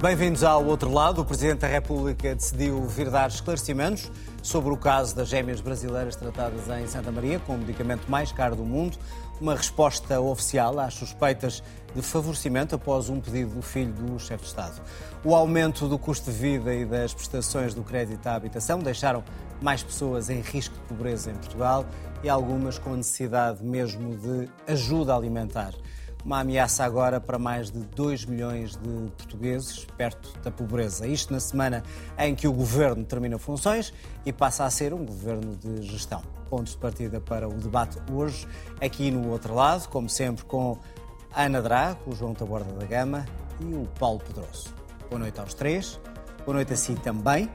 [0.00, 1.20] Bem-vindos ao outro lado.
[1.20, 4.10] O Presidente da República decidiu vir dar esclarecimentos
[4.42, 8.56] sobre o caso das gêmeas brasileiras tratadas em Santa Maria com o medicamento mais caro
[8.56, 8.96] do mundo.
[9.38, 11.62] Uma resposta oficial às suspeitas
[11.94, 14.80] de favorecimento após um pedido do filho do chefe de Estado.
[15.22, 19.22] O aumento do custo de vida e das prestações do crédito à habitação deixaram
[19.60, 21.84] mais pessoas em risco de pobreza em Portugal
[22.22, 25.74] e algumas com necessidade mesmo de ajuda alimentar
[26.24, 31.06] uma ameaça agora para mais de 2 milhões de portugueses perto da pobreza.
[31.06, 31.82] Isto na semana
[32.18, 33.92] em que o governo termina funções
[34.24, 36.22] e passa a ser um governo de gestão.
[36.48, 38.46] Pontos de partida para o debate hoje,
[38.80, 40.78] aqui no outro lado, como sempre, com
[41.34, 43.24] Ana Drago, o João Taborda da Gama
[43.60, 44.74] e o Paulo Pedroso.
[45.08, 45.98] Boa noite aos três,
[46.44, 47.48] boa noite a si também.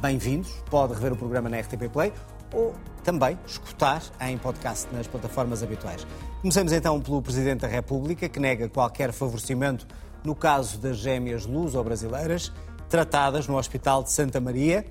[0.00, 0.52] Bem-vindos.
[0.70, 2.12] Pode rever o programa na RTP Play
[2.52, 6.06] ou também escutar em podcast nas plataformas habituais.
[6.40, 9.86] Começamos então pelo Presidente da República, que nega qualquer favorecimento
[10.24, 12.52] no caso das gêmeas luso-brasileiras
[12.88, 14.84] tratadas no Hospital de Santa Maria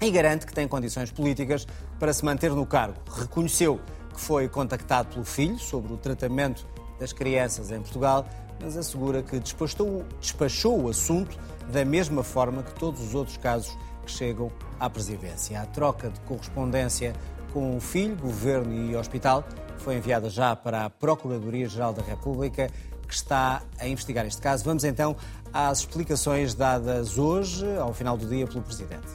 [0.00, 1.66] e garante que tem condições políticas
[1.98, 2.98] para se manter no cargo.
[3.10, 3.80] Reconheceu
[4.12, 6.66] que foi contactado pelo filho sobre o tratamento
[6.98, 8.26] das crianças em Portugal,
[8.60, 11.38] mas assegura que despachou, despachou o assunto
[11.70, 13.76] da mesma forma que todos os outros casos
[14.06, 15.60] que chegam à presidência.
[15.60, 17.12] A troca de correspondência
[17.52, 19.44] com o filho, governo e hospital
[19.78, 22.70] foi enviada já para a Procuradoria-Geral da República,
[23.06, 24.64] que está a investigar este caso.
[24.64, 25.16] Vamos então
[25.52, 29.06] às explicações dadas hoje, ao final do dia, pelo Presidente.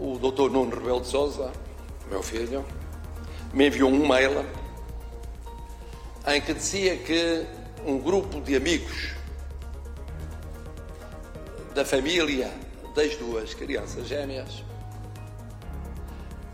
[0.00, 0.50] O Dr.
[0.50, 1.52] Nuno Rebelo de Sousa,
[2.10, 2.64] meu filho,
[3.52, 4.44] me enviou um mail
[6.26, 7.46] em que dizia que
[7.86, 9.13] um grupo de amigos
[11.74, 12.52] da família
[12.94, 14.62] das duas crianças gêmeas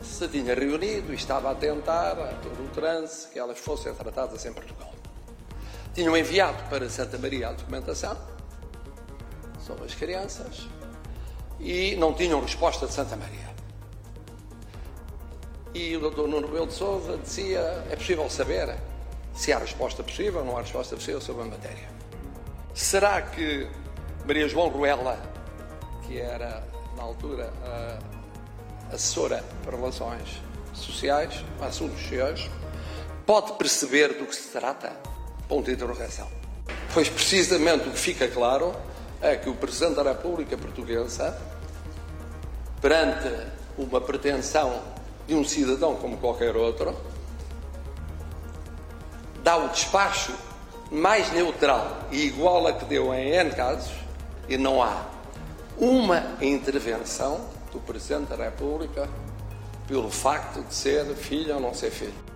[0.03, 4.47] se tinha reunido e estava a tentar, a todo o trance, que elas fossem tratadas
[4.47, 4.93] em Portugal.
[5.95, 8.17] Tinham enviado para Santa Maria a documentação
[9.61, 10.67] sobre as crianças
[11.59, 13.50] e não tinham resposta de Santa Maria.
[15.75, 16.22] E o Dr.
[16.22, 18.75] Nuno Rebelo de Souza dizia: é possível saber
[19.34, 21.89] se há resposta possível ou não há resposta possível sobre a matéria.
[22.72, 23.69] Será que
[24.31, 25.21] Maria João Ruela,
[26.07, 26.63] que era
[26.97, 27.53] na altura
[28.93, 30.41] assessora para relações
[30.73, 32.49] sociais, assuntos sociais,
[33.27, 34.93] pode perceber do que se trata?
[35.49, 36.29] Ponto de interrogação.
[36.95, 38.73] Pois precisamente o que fica claro
[39.21, 41.37] é que o Presidente da República Portuguesa,
[42.81, 43.35] perante
[43.77, 44.81] uma pretensão
[45.27, 46.97] de um cidadão como qualquer outro,
[49.43, 50.33] dá o despacho
[50.89, 54.00] mais neutral e igual a que deu em N casos,
[54.50, 55.06] e não há
[55.78, 57.41] uma intervenção
[57.72, 59.09] do Presidente da República
[59.87, 62.31] pelo facto de ser filho ou não ser filho.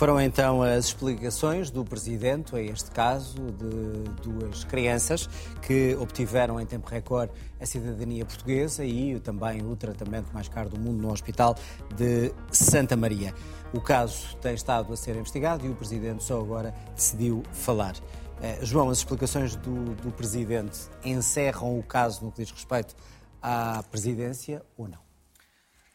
[0.00, 5.28] Foram então as explicações do Presidente a este caso de duas crianças
[5.60, 10.80] que obtiveram em tempo recorde a cidadania portuguesa e também o tratamento mais caro do
[10.80, 11.54] mundo no Hospital
[11.94, 13.34] de Santa Maria.
[13.74, 17.94] O caso tem estado a ser investigado e o Presidente só agora decidiu falar.
[18.40, 22.96] Uh, João, as explicações do, do Presidente encerram o caso no que diz respeito
[23.42, 25.10] à presidência ou não?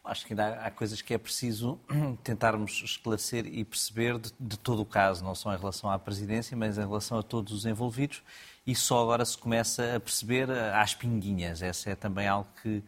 [0.04, 1.80] Acho que ainda há coisas que é preciso
[2.22, 6.56] tentarmos esclarecer e perceber de, de, todo o caso, não só em relação à presidência,
[6.56, 8.22] mas em relação a todos os envolvidos.
[8.64, 11.60] E só agora se começa a perceber eh, às pinguinhas.
[11.62, 12.82] Essa é também algo que eh,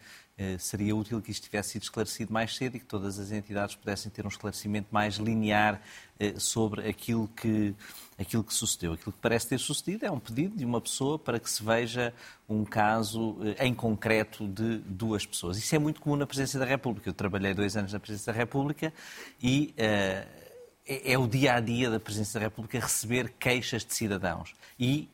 [0.58, 4.10] seria útil que isto tivesse sido esclarecido mais cedo e que todas as entidades pudessem
[4.10, 5.80] ter um esclarecimento mais linear
[6.20, 7.72] eh, sobre aquilo que,
[8.18, 8.92] aquilo que sucedeu.
[8.92, 12.12] Aquilo que parece ter sucedido é um pedido de uma pessoa para que se veja
[12.48, 15.58] um caso eh, em concreto de duas pessoas.
[15.58, 17.08] Isso é muito comum na Presidência da República.
[17.08, 18.92] Eu trabalhei dois anos na Presidência da República
[19.40, 20.48] e uh,
[20.84, 24.54] é o dia a dia da Presidência da República receber queixas de cidadãos.
[24.78, 25.08] E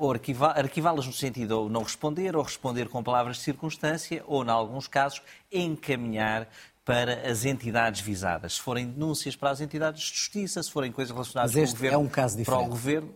[0.00, 4.48] ou arquivá-las no sentido ou não responder, ou responder com palavras de circunstância, ou, em
[4.48, 5.20] alguns casos,
[5.52, 6.48] encaminhar
[6.84, 8.54] para as entidades visadas.
[8.54, 11.94] Se forem denúncias para as entidades de justiça, se forem coisas relacionadas com o governo,
[11.94, 12.58] é um caso diferente.
[12.58, 13.14] para o governo,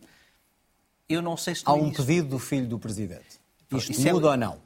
[1.09, 3.41] eu não sei se há um pedido do filho do presidente.
[3.73, 4.31] Isto Isso muda é...
[4.33, 4.59] ou não?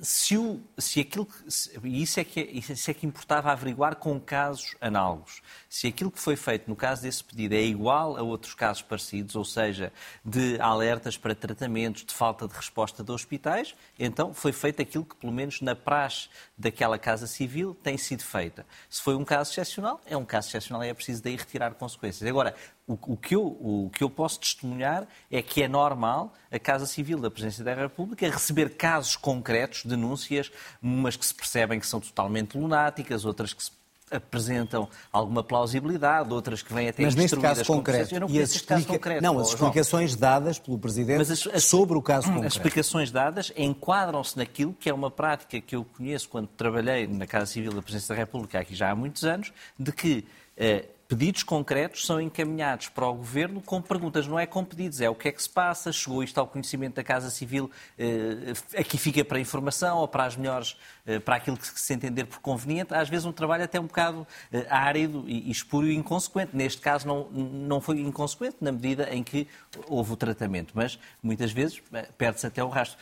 [0.00, 1.50] Se, o, se aquilo que.
[1.50, 5.42] Se, isso, é que, é, isso é que importava averiguar com casos análogos.
[5.68, 9.36] Se aquilo que foi feito no caso desse pedido é igual a outros casos parecidos,
[9.36, 9.92] ou seja,
[10.24, 15.16] de alertas para tratamentos, de falta de resposta de hospitais, então foi feito aquilo que,
[15.16, 18.66] pelo menos na praxe daquela Casa Civil, tem sido feita.
[18.88, 22.28] Se foi um caso excepcional, é um caso excepcional e é preciso daí retirar consequências.
[22.28, 22.54] Agora,
[22.88, 26.86] o, o, que eu, o que eu posso testemunhar é que é normal a Casa
[26.86, 30.50] Civil da Presidência da República receber casos concretos, denúncias,
[30.82, 33.70] umas que se percebem que são totalmente lunáticas, outras que se
[34.10, 38.52] apresentam alguma plausibilidade, outras que vêm até Mas neste caso concreto, eu não e as
[38.52, 38.74] explica...
[38.74, 39.22] caso concreto.
[39.22, 42.46] Não, as explicações dadas pelo Presidente as, as, sobre o caso concreto.
[42.46, 47.26] As explicações dadas enquadram-se naquilo que é uma prática que eu conheço quando trabalhei na
[47.26, 50.26] Casa Civil da Presidência da República, aqui já há muitos anos, de que
[50.56, 55.08] eh, pedidos concretos são encaminhados para o Governo com perguntas, não é com pedidos, é
[55.08, 58.98] o que é que se passa, chegou isto ao conhecimento da Casa Civil, eh, aqui
[58.98, 60.76] fica para informação ou para as melhores,
[61.06, 62.92] eh, para aquilo que se entender por conveniente.
[62.92, 66.54] Às vezes um trabalho até um bocado eh, árido e, espúrio e inconsequente.
[66.54, 69.48] Neste caso não, não foi inconsequente na medida em que
[69.86, 71.82] houve o tratamento, mas muitas vezes
[72.18, 72.98] perde-se até o rastro.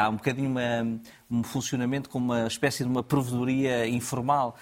[0.00, 1.00] Há um bocadinho uma,
[1.32, 4.54] um funcionamento como uma espécie de uma provedoria informal,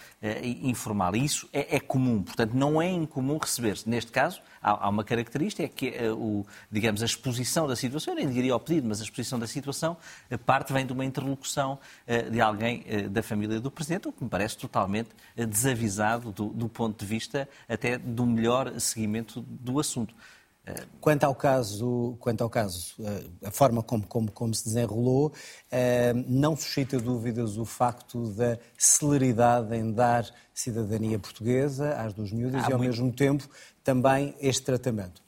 [0.63, 1.17] informal.
[1.17, 3.89] E isso é, é comum, portanto não é incomum receber-se.
[3.89, 8.15] Neste caso, há, há, uma característica, é que uh, o, digamos, a exposição da situação,
[8.15, 9.97] eu nem diria ao pedido, mas a exposição da situação,
[10.31, 11.79] uh, parte vem de uma interlocução
[12.31, 16.99] de alguém da família do Presidente, o que me parece totalmente desavisado do, do ponto
[16.99, 20.15] de vista até do melhor seguimento do assunto.
[21.01, 22.95] Quanto ao caso, quanto ao caso
[23.45, 25.33] a forma como, como, como se desenrolou,
[26.27, 32.73] não suscita dúvidas o facto da celeridade em dar cidadania portuguesa às duas miúdas e,
[32.73, 32.91] ao muito...
[32.91, 33.49] mesmo tempo,
[33.83, 35.23] também este tratamento.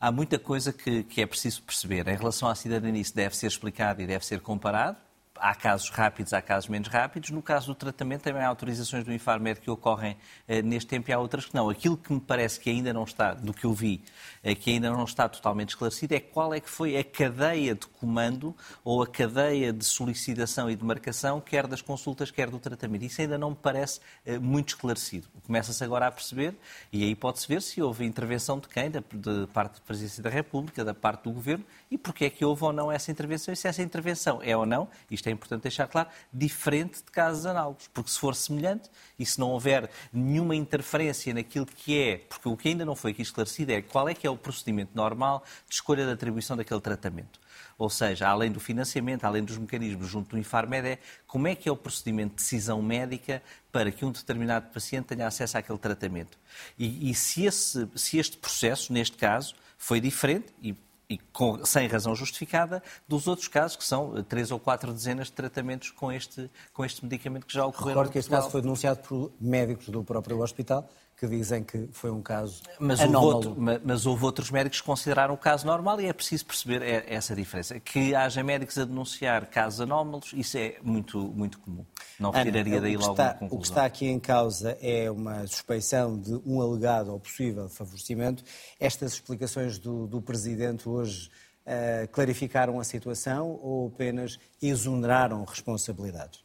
[0.00, 2.08] Há muita coisa que, que é preciso perceber.
[2.08, 4.96] Em relação à cidadania, isso deve ser explicado e deve ser comparado
[5.40, 7.30] há casos rápidos, há casos menos rápidos.
[7.30, 10.16] No caso do tratamento, também há autorizações do Infarmed que ocorrem
[10.46, 11.68] eh, neste tempo e há outras que não.
[11.68, 14.02] Aquilo que me parece que ainda não está, do que eu vi,
[14.42, 17.86] eh, que ainda não está totalmente esclarecido é qual é que foi a cadeia de
[17.86, 18.54] comando
[18.84, 23.04] ou a cadeia de solicitação e de marcação, quer das consultas, quer do tratamento.
[23.04, 25.26] Isso ainda não me parece eh, muito esclarecido.
[25.46, 26.54] Começa-se agora a perceber
[26.92, 30.30] e aí pode-se ver se houve intervenção de quem, da, de parte da Presidência da
[30.30, 33.56] República, da parte do Governo, e porque é que houve ou não essa intervenção e
[33.56, 37.46] se essa intervenção é ou não, isto é é importante deixar claro, diferente de casos
[37.46, 37.88] análogos.
[37.92, 42.56] Porque se for semelhante e se não houver nenhuma interferência naquilo que é, porque o
[42.56, 45.74] que ainda não foi aqui esclarecido é qual é que é o procedimento normal de
[45.74, 47.40] escolha da atribuição daquele tratamento.
[47.78, 51.68] Ou seja, além do financiamento, além dos mecanismos junto do Infarmed, é como é que
[51.68, 53.42] é o procedimento de decisão médica
[53.72, 56.38] para que um determinado paciente tenha acesso àquele tratamento.
[56.78, 60.76] E, e se, esse, se este processo, neste caso, foi diferente, e
[61.10, 65.26] e com, sem razão justificada, dos outros casos, que são eh, três ou quatro dezenas
[65.26, 67.88] de tratamentos com este, com este medicamento que já ocorreram.
[67.88, 70.88] Recordo que este caso foi denunciado por médicos do próprio hospital
[71.20, 73.26] que dizem que foi um caso mas anómalo.
[73.26, 76.82] Houve outro, mas houve outros médicos que consideraram o caso normal e é preciso perceber
[77.06, 77.78] essa diferença.
[77.78, 81.84] Que haja médicos a denunciar casos anómalos, isso é muito, muito comum.
[82.18, 83.58] Não retiraria Ana, daí logo está, uma conclusão.
[83.58, 88.42] O que está aqui em causa é uma suspeição de um alegado ou possível favorecimento.
[88.80, 91.30] Estas explicações do, do Presidente hoje
[91.66, 96.42] uh, clarificaram a situação ou apenas exoneraram responsabilidades?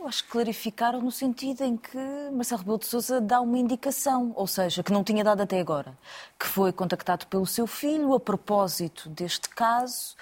[0.00, 1.98] Eu acho que clarificaram no sentido em que
[2.32, 5.98] Marcelo Rebelo de Sousa dá uma indicação, ou seja, que não tinha dado até agora,
[6.38, 10.14] que foi contactado pelo seu filho a propósito deste caso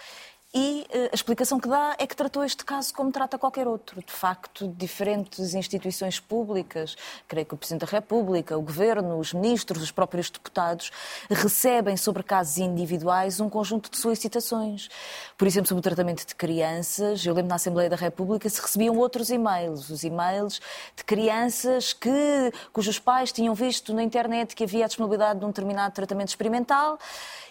[0.58, 4.00] e uh, a explicação que dá é que tratou este caso como trata qualquer outro.
[4.00, 6.97] De facto, diferentes instituições públicas,
[7.29, 10.91] creio que o Presidente da República, o Governo, os ministros, os próprios deputados,
[11.29, 14.89] recebem sobre casos individuais um conjunto de solicitações.
[15.36, 18.96] Por exemplo, sobre o tratamento de crianças, eu lembro na Assembleia da República se recebiam
[18.96, 20.58] outros e-mails, os e-mails
[20.96, 25.48] de crianças que, cujos pais tinham visto na internet que havia a disponibilidade de um
[25.48, 26.98] determinado tratamento experimental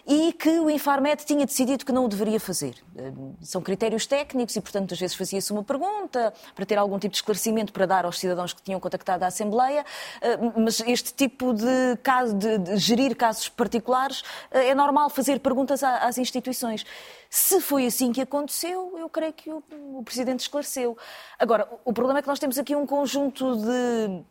[0.07, 2.75] e que o Infarmed tinha decidido que não o deveria fazer.
[2.97, 3.11] Eh,
[3.41, 7.17] são critérios técnicos e, portanto, às vezes fazia-se uma pergunta para ter algum tipo de
[7.17, 9.85] esclarecimento para dar aos cidadãos que tinham contactado a Assembleia,
[10.21, 15.39] eh, mas este tipo de caso, de, de gerir casos particulares, eh, é normal fazer
[15.39, 16.85] perguntas às instituições.
[17.29, 19.61] Se foi assim que aconteceu, eu creio que o,
[19.95, 20.97] o Presidente esclareceu.
[21.37, 24.23] Agora, o problema é que nós temos aqui um conjunto de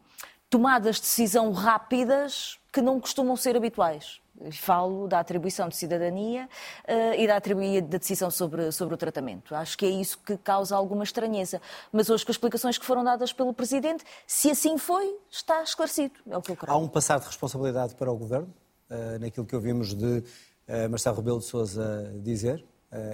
[0.49, 4.24] tomadas de decisão rápidas que não costumam ser habituais.
[4.53, 6.49] Falo da atribuição de cidadania
[6.89, 9.55] uh, e da, da decisão sobre, sobre o tratamento.
[9.55, 11.63] Acho que é isso que causa alguma estranheza.
[11.93, 16.15] Mas hoje, com as explicações que foram dadas pelo Presidente, se assim foi, está esclarecido.
[16.29, 16.73] É o que eu creio.
[16.73, 18.53] Há um passado de responsabilidade para o Governo,
[18.91, 22.65] uh, naquilo que ouvimos de uh, Marcelo Rebelo de Sousa dizer.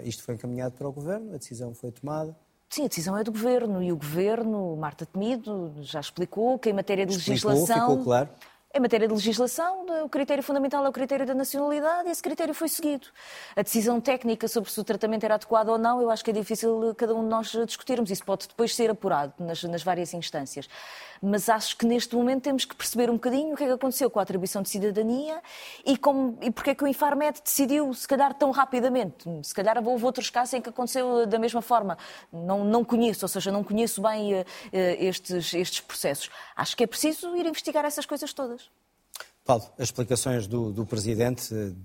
[0.04, 2.34] isto foi encaminhado para o Governo, a decisão foi tomada.
[2.70, 6.72] Sim, a decisão é do Governo e o Governo, Marta Temido, já explicou que em
[6.72, 7.90] matéria de explicou, legislação.
[7.90, 8.28] Ficou claro
[8.72, 12.54] em matéria de legislação, o critério fundamental é o critério da nacionalidade e esse critério
[12.54, 13.08] foi seguido.
[13.56, 16.34] A decisão técnica sobre se o tratamento era adequado ou não, eu acho que é
[16.34, 18.12] difícil cada um de nós discutirmos.
[18.12, 20.68] Isso pode depois ser apurado nas, nas várias instâncias.
[21.22, 24.10] Mas acho que neste momento temos que perceber um bocadinho o que é que aconteceu
[24.10, 25.42] com a atribuição de cidadania
[25.84, 29.28] e, como, e porque é que o Infarmed decidiu, se calhar, tão rapidamente.
[29.42, 31.98] Se calhar houve outros casos em que aconteceu da mesma forma.
[32.32, 36.30] Não, não conheço, ou seja, não conheço bem uh, estes, estes processos.
[36.56, 38.70] Acho que é preciso ir investigar essas coisas todas.
[39.44, 41.76] Paulo, as explicações do, do Presidente uh,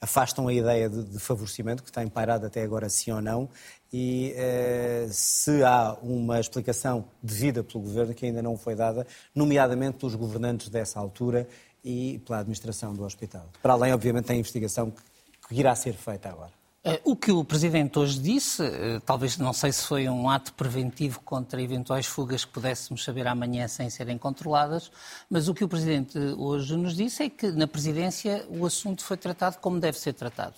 [0.00, 3.48] afastam a ideia de, de, favorecimento que tem pairado até agora, sim ou não,
[3.92, 9.98] e uh, se há uma explicação devida pelo Governo que ainda não foi dada, nomeadamente
[9.98, 11.48] pelos governantes dessa altura
[11.84, 13.48] e pela administração do hospital.
[13.62, 15.02] Para além, obviamente, da investigação que,
[15.48, 16.59] que irá ser feita agora.
[16.82, 20.54] Eh, o que o Presidente hoje disse, eh, talvez não sei se foi um ato
[20.54, 24.90] preventivo contra eventuais fugas que pudéssemos saber amanhã sem serem controladas,
[25.28, 29.18] mas o que o Presidente hoje nos disse é que na Presidência o assunto foi
[29.18, 30.54] tratado como deve ser tratado.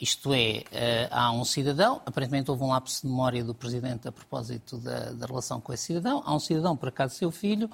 [0.00, 4.12] Isto é, eh, há um cidadão, aparentemente houve um lapso de memória do Presidente a
[4.12, 7.68] propósito da, da relação com esse cidadão, há um cidadão, por acaso seu filho,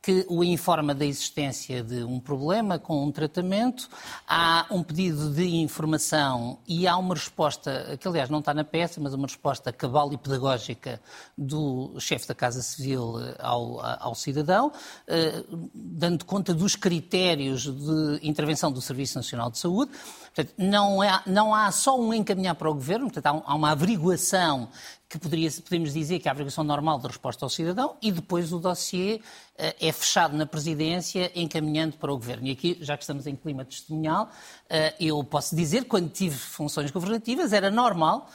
[0.00, 3.88] que o informa da existência de um problema com um tratamento,
[4.26, 9.00] há um pedido de informação e há uma resposta, que aliás não está na peça,
[9.00, 11.00] mas uma resposta cabal e pedagógica
[11.36, 14.72] do chefe da Casa Civil eh, ao, ao cidadão,
[15.06, 19.90] eh, dando conta dos critérios de intervenção do Serviço Nacional de Saúde.
[20.34, 24.68] Portanto, não, é, não há só um encaminhar para o Governo, portanto, há uma averiguação
[25.08, 28.52] que poderia, podemos dizer que é a averiguação normal de resposta ao cidadão e depois
[28.52, 32.46] o dossiê uh, é fechado na presidência encaminhando para o governo.
[32.46, 36.90] E aqui, já que estamos em clima testemunhal, uh, eu posso dizer quando tive funções
[36.90, 38.28] governativas era normal,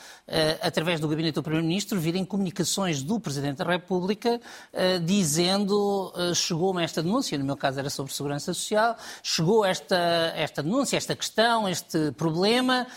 [0.61, 4.39] através do gabinete do primeiro-ministro, virem comunicações do presidente da República
[5.03, 10.97] dizendo chegou-me esta denúncia, no meu caso era sobre segurança social, chegou esta, esta denúncia,
[10.97, 12.87] esta questão, este problema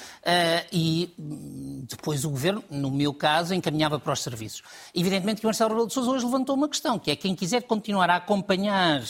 [0.72, 4.62] e hum, depois o governo, no meu caso, encaminhava para os serviços.
[4.94, 7.62] Evidentemente que o Marcelo Rebelo de Sousa hoje levantou uma questão, que é quem quiser
[7.62, 9.02] continuar a acompanhar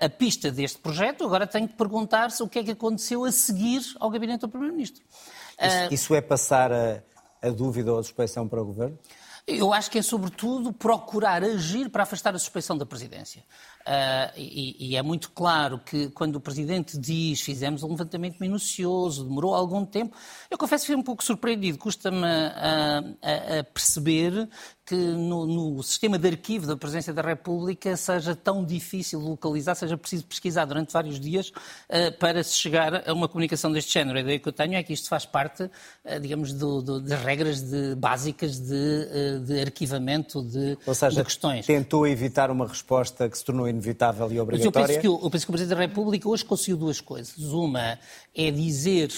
[0.00, 3.82] a pista deste projeto, agora tem que perguntar-se o que é que aconteceu a seguir
[3.98, 5.02] ao gabinete do Primeiro-Ministro.
[5.02, 7.02] Isso, eh, isso, é passar a,
[7.42, 8.98] a dúvida ou a suspeição para o Governo?
[9.46, 13.42] Eu acho que é, sobretudo, procurar agir para afastar a suspeição da presidência.
[13.80, 19.24] Uh, e, e, é muito claro que quando o Presidente diz fizemos um levantamento minucioso,
[19.24, 20.14] demorou algum tempo,
[20.50, 21.78] eu confesso que fui um pouco surpreendido.
[21.78, 24.48] Custa-me a, a, a perceber
[24.90, 29.96] que no, no, sistema de arquivo da Presidência da República seja tão difícil localizar, seja
[29.96, 34.18] preciso pesquisar durante vários dias uh, para se chegar a uma comunicação deste género.
[34.18, 37.22] A ideia que eu tenho é que isto faz parte, uh, digamos, do, do, das
[37.22, 41.66] regras de, básicas de, de arquivamento de, Ou seja, de questões.
[41.66, 44.58] tentou evitar uma resposta que se tornou inevitável e obrigatória.
[44.58, 47.00] Mas eu penso que o, eu penso que o Presidente da República hoje conseguiu duas
[47.00, 47.36] coisas.
[47.38, 47.98] Uma
[48.34, 49.10] é dizer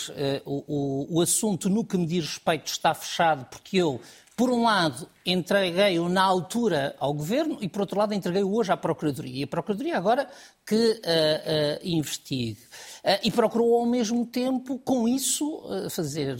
[0.44, 4.00] o, o, o assunto no que me diz respeito está fechado porque eu
[4.35, 8.76] por um lado, entreguei-o na altura ao Governo e, por outro lado, entreguei-o hoje à
[8.76, 9.40] Procuradoria.
[9.40, 10.28] E a Procuradoria agora
[10.66, 12.59] que uh, uh, investigue.
[13.04, 16.37] Uh, e procurou, ao mesmo tempo, com isso, fazer,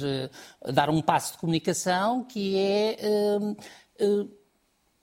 [0.73, 2.97] dar um passo de comunicação que é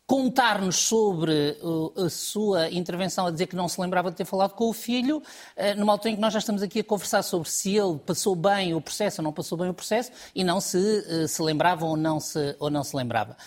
[0.10, 4.56] contar-nos sobre uh, a sua intervenção a dizer que não se lembrava de ter falado
[4.56, 7.48] com o filho, uh, numa altura em que nós já estamos aqui a conversar sobre
[7.48, 10.78] se ele passou bem o processo ou não passou bem o processo e não se
[10.78, 13.38] uh, se lembrava ou não se, ou não se lembrava.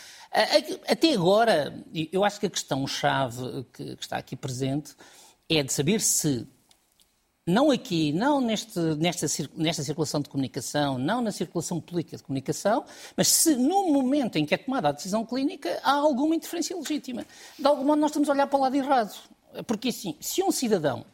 [0.88, 1.74] Até agora,
[2.12, 4.94] eu acho que a questão-chave que, que está aqui presente
[5.50, 6.46] é de saber se
[7.46, 12.84] não aqui, não neste, nesta, nesta circulação de comunicação, não na circulação política de comunicação,
[13.16, 17.26] mas se no momento em que é tomada a decisão clínica há alguma interferência legítima.
[17.58, 19.14] De algum modo nós estamos a olhar para o lado errado.
[19.66, 21.04] Porque assim, se um cidadão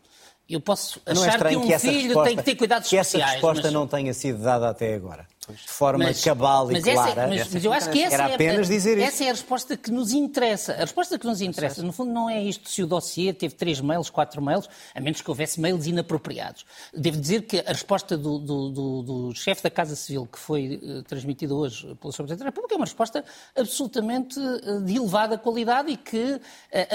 [0.49, 2.97] eu posso é achar é que um que filho resposta, tem que ter cuidados que
[2.97, 3.25] especiais.
[3.25, 3.73] Que essa resposta mas...
[3.73, 7.11] não tenha sido dada até agora de forma mas, cabal e mas clara.
[7.11, 9.77] Essa, mas, mas, eu acho que essa Era é, apenas dizer essa é a resposta
[9.77, 10.73] que nos interessa.
[10.75, 13.81] A resposta que nos interessa, no fundo, não é isto se o dossiê teve três
[13.81, 16.65] mails, quatro mails, a menos que houvesse mails inapropriados.
[16.93, 20.81] Devo dizer que a resposta do, do, do, do chefe da Casa Civil, que foi
[20.83, 22.25] uh, transmitida hoje pelo Sr.
[22.25, 23.25] Presidente da República, é uma resposta
[23.57, 26.41] absolutamente uh, de elevada qualidade e que uh,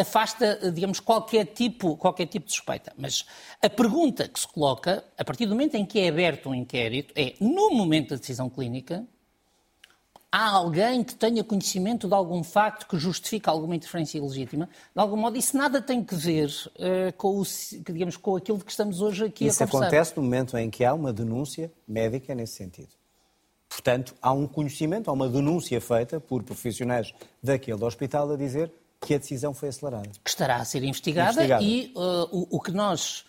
[0.01, 2.93] afasta, digamos, qualquer tipo, qualquer tipo de suspeita.
[2.97, 3.25] Mas
[3.61, 7.13] a pergunta que se coloca, a partir do momento em que é aberto um inquérito,
[7.15, 9.05] é, no momento da decisão clínica,
[10.31, 15.15] há alguém que tenha conhecimento de algum facto que justifica alguma interferência ilegítima, de algum
[15.15, 17.43] modo isso nada tem que ver uh, com, o,
[17.91, 19.87] digamos, com aquilo de que estamos hoje aqui isso a conversar.
[19.87, 22.89] Isso acontece no momento em que há uma denúncia médica nesse sentido.
[23.69, 28.71] Portanto, há um conhecimento, há uma denúncia feita por profissionais daquele hospital a dizer
[29.01, 30.09] que a decisão foi acelerada.
[30.23, 31.63] Que estará a ser investigada, investigada.
[31.63, 33.25] e uh, o, o, que nós,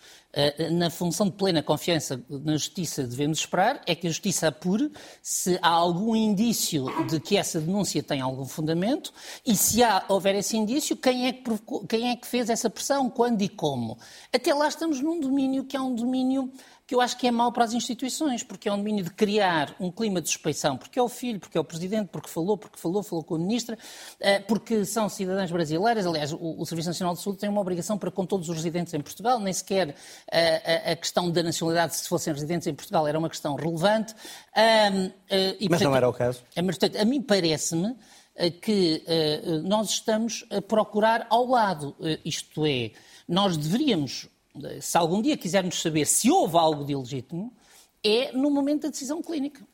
[0.71, 5.57] na função de plena confiança na Justiça, devemos esperar é que a Justiça apure se
[5.61, 9.13] há algum indício de que essa denúncia tem algum fundamento
[9.45, 12.69] e se há, houver esse indício, quem é, que provocou, quem é que fez essa
[12.69, 13.97] pressão, quando e como.
[14.33, 16.51] Até lá estamos num domínio que é um domínio
[16.87, 19.75] que eu acho que é mau para as instituições, porque é um domínio de criar
[19.79, 22.77] um clima de suspeição, porque é o filho, porque é o presidente, porque falou, porque
[22.77, 23.75] falou, falou com a ministra,
[24.19, 26.05] eh, porque são cidadãs brasileiras.
[26.05, 29.01] Aliás, o, Serviço Nacional de Saúde tem uma obrigação para com todos os residentes em
[29.01, 29.95] Portugal, nem sequer
[30.31, 34.13] a, eh, a questão da nacionalidade, se fossem residentes em Portugal, era uma questão relevante.
[34.13, 36.43] Um, eh, e, mas portanto, não era o caso?
[36.55, 37.95] Mas, portanto, a mim parece-me
[38.61, 39.01] que
[39.63, 42.91] nós estamos a procurar ao lado, isto é,
[43.29, 44.27] nós deveríamos
[44.81, 47.53] se algum dia quisermos saber se houve algo de ilegítimo,
[48.03, 49.65] é no momento da decisão clínica.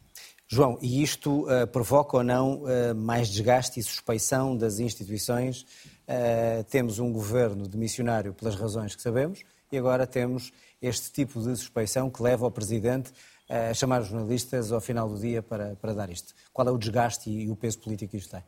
[0.48, 5.62] João, e isto uh, provoca ou não uh, mais desgaste e suspeição das instituições?
[5.62, 11.40] Uh, temos um governo de missionário pelas razões que sabemos e agora temos este tipo
[11.42, 13.14] de suspeição que leva o Presidente
[13.48, 16.34] a chamar os jornalistas ao final do dia para, para dar isto.
[16.54, 18.44] Qual é o desgaste e, e o peso político que isto tem?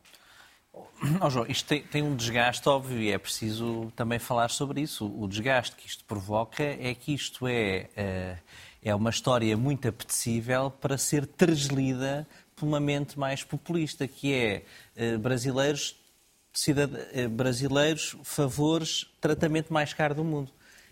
[1.20, 5.06] Oh, João, isto tem, tem, um desgaste óbvio e é preciso também falar sobre isso.
[5.06, 8.36] O desgaste que isto provoca é que isto é, eh,
[8.82, 12.26] é uma história muito apetecível para ser translida
[12.56, 14.64] por uma mente mais populista, que é
[14.96, 15.96] eh, brasileiros,
[17.12, 20.50] eh, brasileiros, favores, tratamento mais caro do mundo.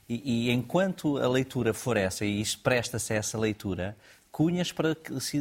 [0.09, 3.97] E, e, enquanto a leitura for essa, e isto presta-se a essa leitura,
[4.33, 4.97] cunhas para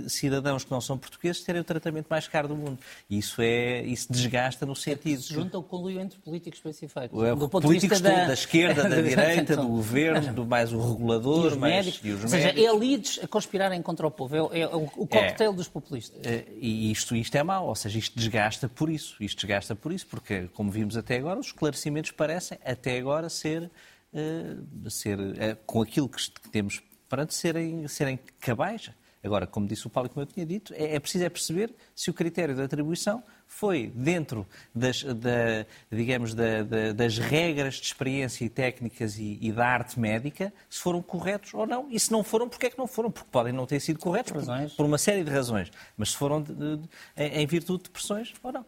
[0.10, 2.78] cidadãos que não são portugueses terem o tratamento mais caro do mundo.
[3.10, 5.20] E isso, é, isso desgasta no sentido...
[5.20, 7.16] É se junta o conluio entre políticos para esse efeito.
[7.36, 8.26] do ponto políticos da...
[8.26, 8.34] da...
[8.34, 12.02] esquerda, da direita, do governo, do mais o regulador, e os mais, médicos.
[12.04, 14.54] E os Ou seja, elites a conspirarem contra o povo.
[14.54, 16.20] É, é o, o coquetel é, dos populistas.
[16.26, 17.68] É, e isto, isto é mau.
[17.68, 19.16] Ou seja, isto desgasta por isso.
[19.22, 23.72] Isto desgasta por isso, porque, como vimos até agora, os esclarecimentos parecem, até agora, ser...
[24.14, 26.20] Uh, ser uh, com aquilo que
[26.52, 28.90] temos perante serem, serem cabais.
[29.22, 32.10] Agora, como disse o Paulo, como eu tinha dito, é, é preciso é perceber se
[32.10, 38.46] o critério da atribuição foi dentro das, da, digamos, da, da, das regras de experiência
[38.46, 41.88] e técnicas e, e, da arte médica, se foram corretos ou não.
[41.92, 43.12] E se não foram, porque é que não foram?
[43.12, 45.70] Porque podem não ter sido corretos por, por, uma série de razões.
[45.98, 48.66] Mas se foram de, de, em, em virtude de pressões ou não.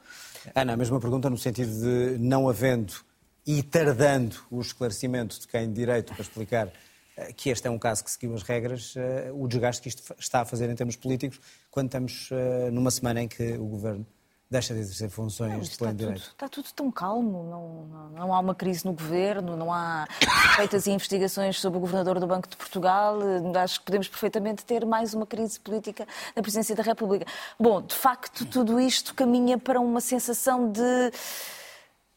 [0.53, 2.93] Ana, a mesma pergunta no sentido de não havendo
[3.45, 6.69] e tardando o esclarecimento de quem de direito para explicar
[7.35, 10.41] que este é um caso que seguiu as regras, eh, o desgaste que isto está
[10.41, 14.05] a fazer em termos políticos, quando estamos eh, numa semana em que o governo
[14.49, 16.21] deixa de exercer funções não, de pleno direito.
[16.21, 20.07] Tudo, está tudo tão calmo, não, não, não, há uma crise no governo, não há
[20.55, 23.17] feitas investigações sobre o governador do Banco de Portugal.
[23.55, 27.25] Acho que podemos perfeitamente ter mais uma crise política na presidência da República.
[27.59, 31.11] Bom, de facto, tudo isto caminha para uma sensação de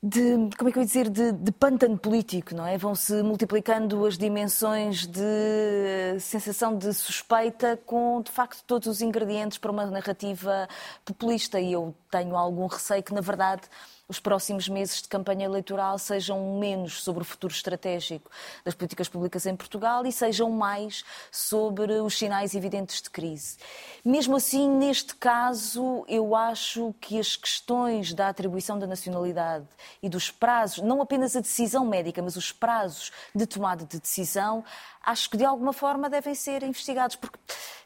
[0.07, 2.79] de, como é que eu ia dizer, de, de pântano político, não é?
[2.79, 9.73] Vão-se multiplicando as dimensões de sensação de suspeita com, de facto, todos os ingredientes para
[9.73, 10.69] uma narrativa
[11.05, 13.63] populista e eu tenho algum receio que, na verdade,
[14.09, 18.31] os próximos meses de campanha eleitoral sejam menos sobre o futuro estratégico
[18.65, 23.57] das políticas públicas em Portugal e sejam mais sobre os sinais evidentes de crise.
[24.05, 29.67] Mesmo assim, neste caso, eu acho que as questões da atribuição da nacionalidade
[30.01, 34.65] e dos prazos, não apenas a decisão médica, mas os prazos de tomada de decisão,
[35.03, 37.17] acho que de alguma forma devem ser investigados.
[37.17, 37.39] Porque,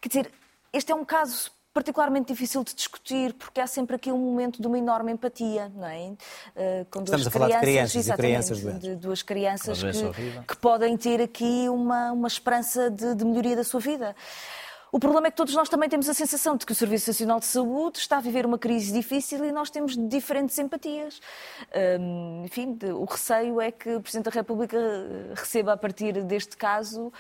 [0.03, 0.33] quer dizer,
[0.73, 4.67] este é um caso particularmente difícil de discutir, porque há sempre aqui um momento de
[4.67, 6.09] uma enorme empatia, não é?
[6.09, 6.17] Uh,
[6.91, 8.81] com duas Estamos a falar de crianças e crianças doentes.
[8.81, 13.65] De duas crianças que, que, podem ter aqui uma, uma esperança de, de melhoria da
[13.65, 14.17] sua vida.
[14.93, 17.39] O problema é que todos nós também temos a sensação de que o Serviço Nacional
[17.39, 21.21] de Saúde está a viver uma crise difícil e nós temos diferentes empatias.
[22.01, 24.79] Um, enfim, o receio é que o Presidente da República
[25.35, 27.13] receba, a partir deste caso,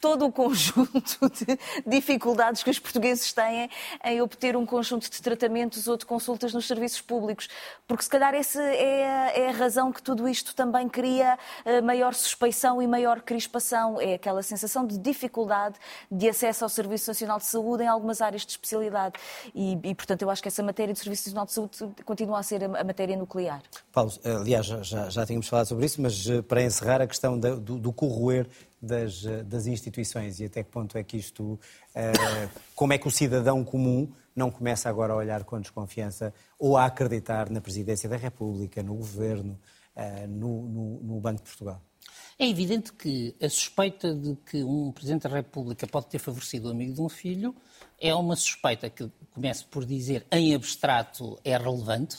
[0.00, 3.70] todo o conjunto de dificuldades que os portugueses têm
[4.04, 7.48] em obter um conjunto de tratamentos ou de consultas nos serviços públicos.
[7.86, 8.98] Porque, se calhar, essa é
[9.34, 14.00] é a razão que tudo isto também cria eh, maior suspeição e maior crispação.
[14.00, 15.78] É aquela sensação de dificuldade
[16.10, 19.14] de acesso ao serviço Nacional de Saúde em algumas áreas de especialidade.
[19.54, 22.42] E, e, portanto, eu acho que essa matéria do Serviço Nacional de Saúde continua a
[22.42, 23.62] ser a, a matéria nuclear.
[23.92, 27.78] Paulo, aliás, já, já, tínhamos falado sobre isso, mas eh, para encerrar a questão do,
[27.78, 28.48] do corroer
[28.80, 31.58] das, eh, das, instituições e até que ponto é que isto.
[31.94, 36.76] Uh, como é que o cidadão comum não começa agora a olhar com desconfiança ou
[36.76, 39.58] a acreditar na Presidência da República, no Governo,
[39.96, 41.82] uh, no, no, no Banco de Portugal?
[42.40, 46.70] É evidente que a suspeita de que um Presidente da República pode ter favorecido o
[46.70, 47.52] amigo de um filho
[48.00, 52.18] é uma suspeita que, começo por dizer, em abstrato é relevante,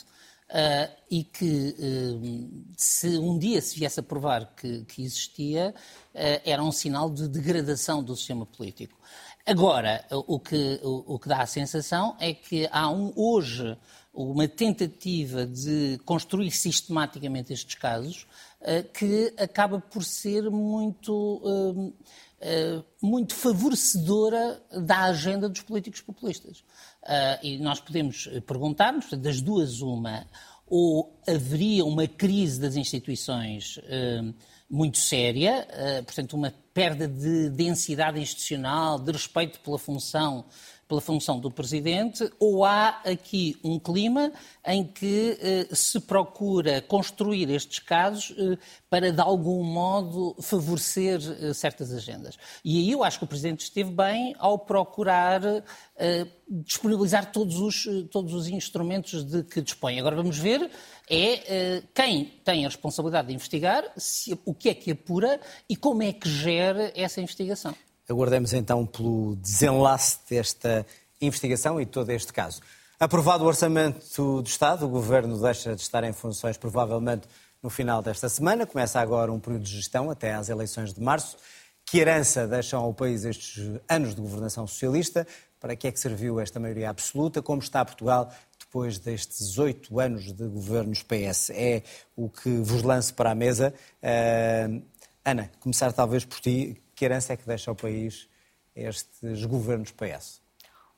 [0.50, 5.74] uh, e que, uh, se um dia se viesse a provar que, que existia,
[6.14, 9.00] uh, era um sinal de degradação do sistema político.
[9.46, 13.78] Agora, o que, o, o que dá a sensação é que há um, hoje
[14.14, 18.28] uma tentativa de construir sistematicamente estes casos
[18.94, 21.94] que acaba por ser muito
[22.42, 26.64] eh, muito favorecedora da agenda dos políticos populistas.
[27.42, 30.26] E nós podemos perguntar-nos, das duas, uma,
[30.68, 33.80] ou haveria uma crise das instituições
[34.70, 35.66] muito séria,
[36.06, 40.46] portanto, uma perda de densidade institucional, de respeito pela função
[40.90, 44.34] pela função do Presidente, ou há aqui um clima
[44.66, 48.58] em que eh, se procura construir estes casos eh,
[48.90, 52.38] para, de algum modo, favorecer eh, certas agendas.
[52.66, 55.42] E aí eu acho que o Presidente esteve bem ao procurar
[55.96, 60.00] eh, disponibilizar todos os, todos os instrumentos de que dispõe.
[60.00, 60.72] Agora vamos ver
[61.10, 65.76] é eh, quem tem a responsabilidade de investigar, se, o que é que apura e
[65.76, 67.76] como é que gera essa investigação.
[68.10, 70.84] Aguardemos então pelo desenlace desta
[71.22, 72.60] investigação e todo este caso.
[73.00, 77.28] Aprovado o Orçamento do Estado, o Governo deixa de estar em funções provavelmente
[77.62, 78.66] no final desta semana.
[78.66, 81.38] Começa agora um período de gestão até às eleições de março.
[81.86, 85.28] Que herança deixam ao país estes anos de governação socialista?
[85.60, 87.44] Para que é que serviu esta maioria absoluta?
[87.44, 91.52] Como está Portugal depois destes oito anos de governos PS?
[91.52, 91.84] É
[92.16, 93.72] o que vos lanço para a mesa.
[94.02, 94.82] Uh,
[95.24, 98.28] Ana, começar talvez por ti que herança é que deixa ao país
[98.76, 100.42] estes governos PS?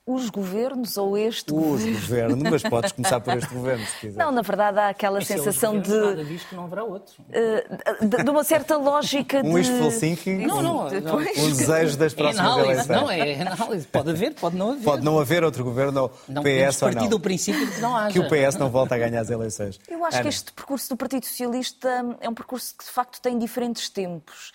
[0.03, 1.93] Os governos ou este Os governo?
[1.93, 4.17] governos, mas podes começar por este governo, se quiser.
[4.17, 5.91] Não, na verdade há aquela Esse sensação é de.
[5.91, 7.21] Nada diz que não haverá outro.
[7.21, 9.47] Uh, de, de, uma certa lógica de.
[9.47, 11.17] Um wishful thinking, não, não, não.
[11.17, 12.99] um desejo das próximas é análise, eleições.
[12.99, 13.87] Não, é análise.
[13.87, 14.83] Pode haver, pode não haver.
[14.83, 17.07] Pode não haver outro governo, não, PS ou não.
[17.07, 18.11] do princípio de que não haja.
[18.11, 19.79] Que o PS não volta a ganhar as eleições.
[19.87, 20.23] Eu acho Ana.
[20.23, 24.51] que este percurso do Partido Socialista é um percurso que de facto tem diferentes tempos.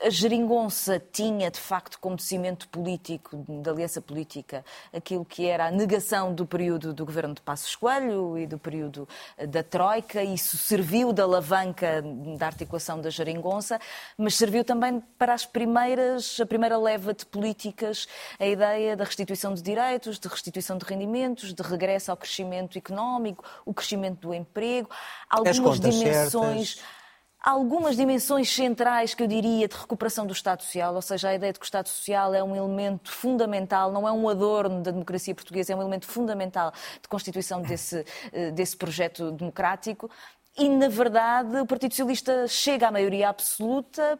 [0.00, 5.70] A geringonça tinha, de facto, como cimento político, da aliança política, aquilo que era a
[5.72, 10.22] negação do período do governo de Passos Coelho e do período eh, da Troika.
[10.22, 12.00] Isso serviu de alavanca
[12.38, 13.80] da articulação da geringonça,
[14.16, 18.06] mas serviu também para as primeiras, a primeira leva de políticas,
[18.38, 23.44] a ideia da restituição de direitos, de restituição de rendimentos, de regresso ao crescimento económico,
[23.66, 24.88] o crescimento do emprego,
[25.28, 26.76] algumas dimensões.
[26.76, 26.97] Certas
[27.40, 31.52] algumas dimensões centrais que eu diria de recuperação do Estado Social, ou seja, a ideia
[31.52, 35.34] de que o Estado Social é um elemento fundamental, não é um adorno da democracia
[35.34, 40.10] portuguesa, é um elemento fundamental de constituição desse, eh, desse projeto democrático.
[40.56, 44.18] E, na verdade, o Partido Socialista chega à maioria absoluta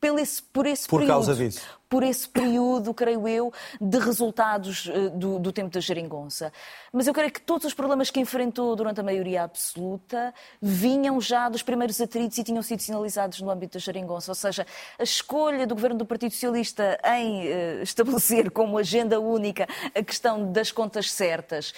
[0.00, 1.14] por esse, por esse por período.
[1.14, 6.52] causa disso por esse período, creio eu, de resultados eh, do, do, tempo da geringonça.
[6.92, 11.48] Mas eu creio que todos os problemas que enfrentou durante a maioria absoluta vinham já
[11.48, 14.32] dos primeiros atritos e tinham sido sinalizados no âmbito da geringonça.
[14.32, 14.66] Ou seja,
[14.98, 20.50] a escolha do governo do Partido Socialista em uh, estabelecer como agenda única a questão
[20.50, 21.72] das contas certas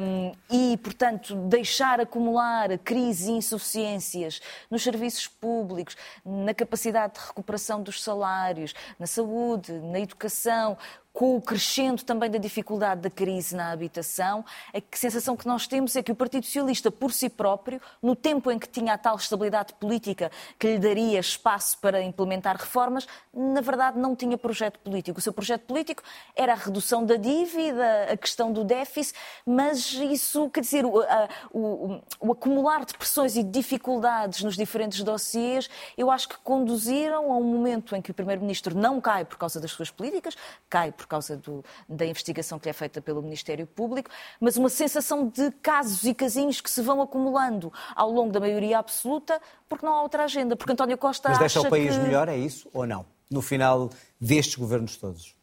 [0.00, 5.96] um, e, portanto, deixar acumular crises e insuficiências nos serviços públicos,
[6.26, 10.76] na capacidade de recuperação dos salários, na saúde, saúde, na educação,
[11.12, 14.44] com o crescendo também da dificuldade da crise na habitação,
[14.74, 18.50] a sensação que nós temos é que o Partido Socialista, por si próprio, no tempo
[18.50, 23.60] em que tinha a tal estabilidade política que lhe daria espaço para implementar reformas, na
[23.60, 25.18] verdade não tinha projeto político.
[25.18, 26.02] O seu projeto político
[26.34, 31.28] era a redução da dívida, a questão do déficit, mas isso, quer dizer, o, a,
[31.52, 37.30] o, o acumular de pressões e de dificuldades nos diferentes dossiês, eu acho que conduziram
[37.32, 40.36] a um momento em que o Primeiro-Ministro não cai por causa das suas políticas,
[40.68, 44.10] cai por causa do, da investigação que é feita pelo Ministério Público,
[44.40, 48.78] mas uma sensação de casos e casinhos que se vão acumulando ao longo da maioria
[48.78, 50.56] absoluta, porque não há outra agenda.
[50.56, 52.02] Porque António Costa Mas deixa o país que...
[52.02, 53.04] melhor, é isso ou não?
[53.30, 55.34] No final destes governos todos?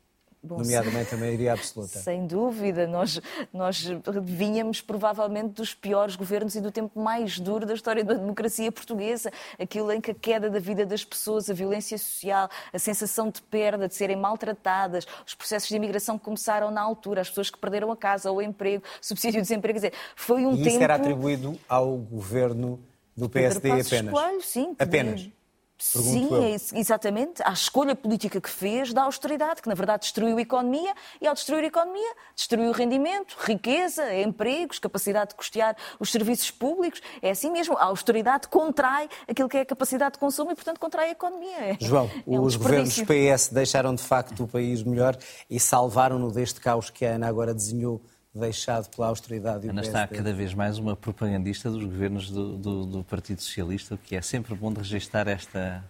[0.41, 1.99] Bom, nomeadamente a maioria absoluta.
[1.99, 3.19] Sem dúvida, nós,
[3.51, 3.85] nós
[4.23, 9.31] vínhamos provavelmente dos piores governos e do tempo mais duro da história da democracia portuguesa,
[9.59, 13.41] aquilo em que a queda da vida das pessoas, a violência social, a sensação de
[13.41, 17.57] perda, de serem maltratadas, os processos de imigração que começaram na altura, as pessoas que
[17.57, 20.69] perderam a casa, o emprego, subsídio de desemprego, quer dizer, foi um e tempo...
[20.69, 22.79] isso era atribuído ao governo
[23.15, 24.13] do PSD apenas?
[24.13, 24.75] Coelho, sim.
[24.79, 25.29] Apenas?
[25.79, 27.41] Sim, é exatamente.
[27.41, 31.33] À escolha política que fez da austeridade, que na verdade destruiu a economia e, ao
[31.33, 37.01] destruir a economia, destruiu o rendimento, riqueza, empregos, capacidade de custear os serviços públicos.
[37.21, 37.77] É assim mesmo.
[37.77, 41.57] A austeridade contrai aquilo que é a capacidade de consumo e, portanto, contrai a economia.
[41.57, 45.17] É, João, é um os governos PS deixaram de facto o país melhor
[45.49, 48.01] e salvaram-no deste caos que a Ana agora desenhou
[48.39, 52.57] deixado pela austeridade e o Ana está cada vez mais uma propagandista dos governos do,
[52.57, 55.83] do, do Partido Socialista, o que é sempre bom de registrar esta,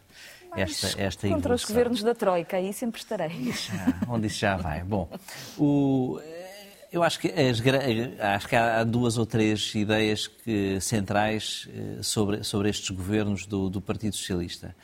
[0.55, 1.53] esta, esta Contra evolução.
[1.53, 3.53] os governos da Troika, aí sempre estarei.
[3.71, 4.83] Ah, onde isso já vai.
[4.83, 5.09] Bom,
[5.57, 6.19] o,
[6.91, 7.61] eu acho que, as,
[8.19, 13.69] acho que há duas ou três ideias que, centrais eh, sobre, sobre estes governos do,
[13.69, 14.75] do Partido Socialista.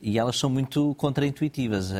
[0.00, 1.92] E elas são muito contraintuitivas.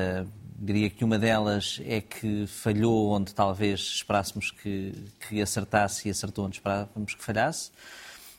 [0.64, 4.94] Diria que uma delas é que falhou onde talvez esperássemos que,
[5.28, 7.70] que acertasse e acertou onde esperávamos que falhasse.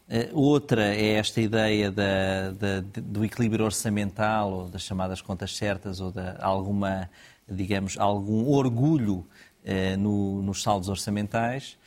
[0.10, 6.02] Uh, outra é esta ideia da, da, do equilíbrio orçamental, ou das chamadas contas certas,
[6.02, 7.08] ou de alguma,
[7.48, 9.18] digamos, algum orgulho
[9.64, 11.78] uh, no, nos saldos orçamentais.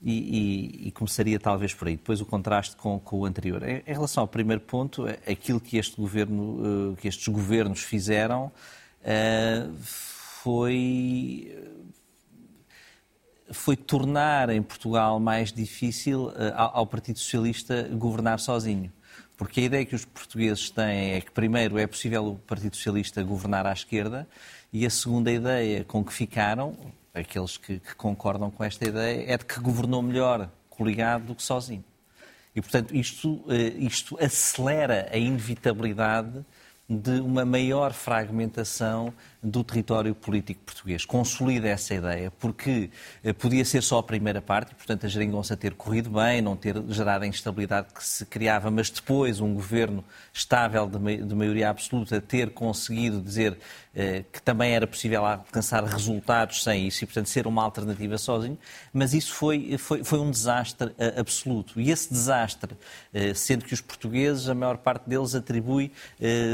[0.00, 1.96] E, e, e, começaria talvez por aí.
[1.96, 3.62] Depois o contraste com, com, o anterior.
[3.62, 8.50] Em, relação ao primeiro ponto, aquilo que, este governo, uh, que estes governos fizeram
[9.02, 11.56] uh, foi,
[13.50, 18.92] foi tornar em Portugal mais difícil uh, ao, Partido Socialista governar sozinho.
[19.36, 23.22] Porque a ideia que os portugueses têm é que, primeiro, é possível o Partido Socialista
[23.22, 24.28] governar à esquerda,
[24.72, 26.76] e a segunda ideia com que ficaram,
[27.12, 31.42] aqueles que, que, concordam com esta ideia, é de que governou melhor coligado do que
[31.42, 31.84] sozinho.
[32.54, 33.44] E, portanto, isto,
[33.78, 36.44] isto acelera a inevitabilidade
[36.88, 41.04] de uma maior fragmentação do território político português.
[41.04, 42.90] Consolida essa ideia, porque
[43.38, 47.24] podia ser só a primeira parte, portanto, a geringonça ter corrido bem, não ter gerado
[47.24, 53.20] a instabilidade que se criava, mas depois um governo estável de maioria absoluta ter conseguido
[53.20, 53.58] dizer
[54.32, 58.58] que também era possível alcançar resultados sem isso e, portanto, ser uma alternativa sozinho,
[58.92, 61.80] mas isso foi, foi, foi um desastre absoluto.
[61.80, 62.76] E esse desastre,
[63.34, 65.90] sendo que os portugueses, a maior parte deles atribui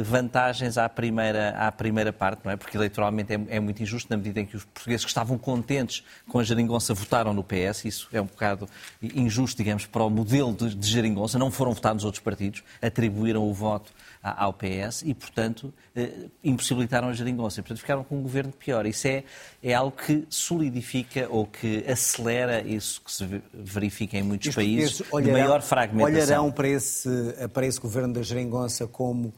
[0.05, 2.57] vantagens à primeira, à primeira parte, não é?
[2.57, 6.05] Porque eleitoralmente é, é, muito injusto na medida em que os portugueses que estavam contentes
[6.29, 8.69] com a geringonça votaram no PS, isso é um bocado
[9.03, 13.49] injusto, digamos, para o modelo de, de geringonça, não foram votados nos outros partidos, atribuíram
[13.49, 17.63] o voto ao PS e, portanto, eh, impossibilitaram a geringonça.
[17.63, 18.85] Portanto, ficaram com um governo pior.
[18.87, 19.25] Isso é,
[19.63, 25.23] é algo que solidifica ou que acelera isso que se verifica em muitos países olharão,
[25.23, 26.45] de maior fragmentação.
[26.45, 27.09] Olharão para esse,
[27.53, 29.33] para esse governo da geringonça como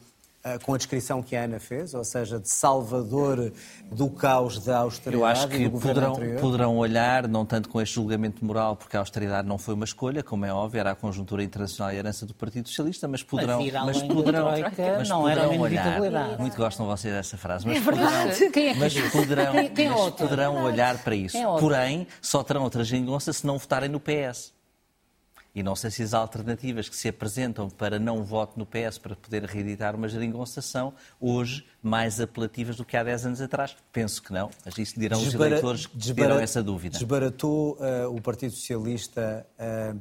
[0.63, 3.51] com a descrição que a Ana fez, ou seja, de salvador
[3.91, 7.95] do caos da austeridade Eu acho que do poderão, poderão olhar, não tanto com este
[7.95, 11.43] julgamento moral, porque a austeridade não foi uma escolha, como é óbvio, era a conjuntura
[11.43, 15.21] internacional e a herança do Partido Socialista, mas poderão, mas, mas poderão, troika, mas não
[15.21, 16.39] poderão era olhar.
[16.39, 18.29] Muito gostam vocês dessa frase, mas É verdade.
[18.31, 21.37] poderão, Quem é que mas poderão, Quem- quem é mas poderão olhar para isso.
[21.37, 21.43] É?
[21.59, 24.53] Porém, só terão outra geringonça se não votarem no PS.
[25.53, 29.15] E não sei se as alternativas que se apresentam para não voto no PS para
[29.17, 33.75] poder reeditar uma geringonça são hoje mais apelativas do que há 10 anos atrás.
[33.91, 36.97] Penso que não, mas isso dirão os Desbara- eleitores que desbara- terão essa dúvida.
[36.97, 39.93] Desbaratou eh, o Partido Socialista eh,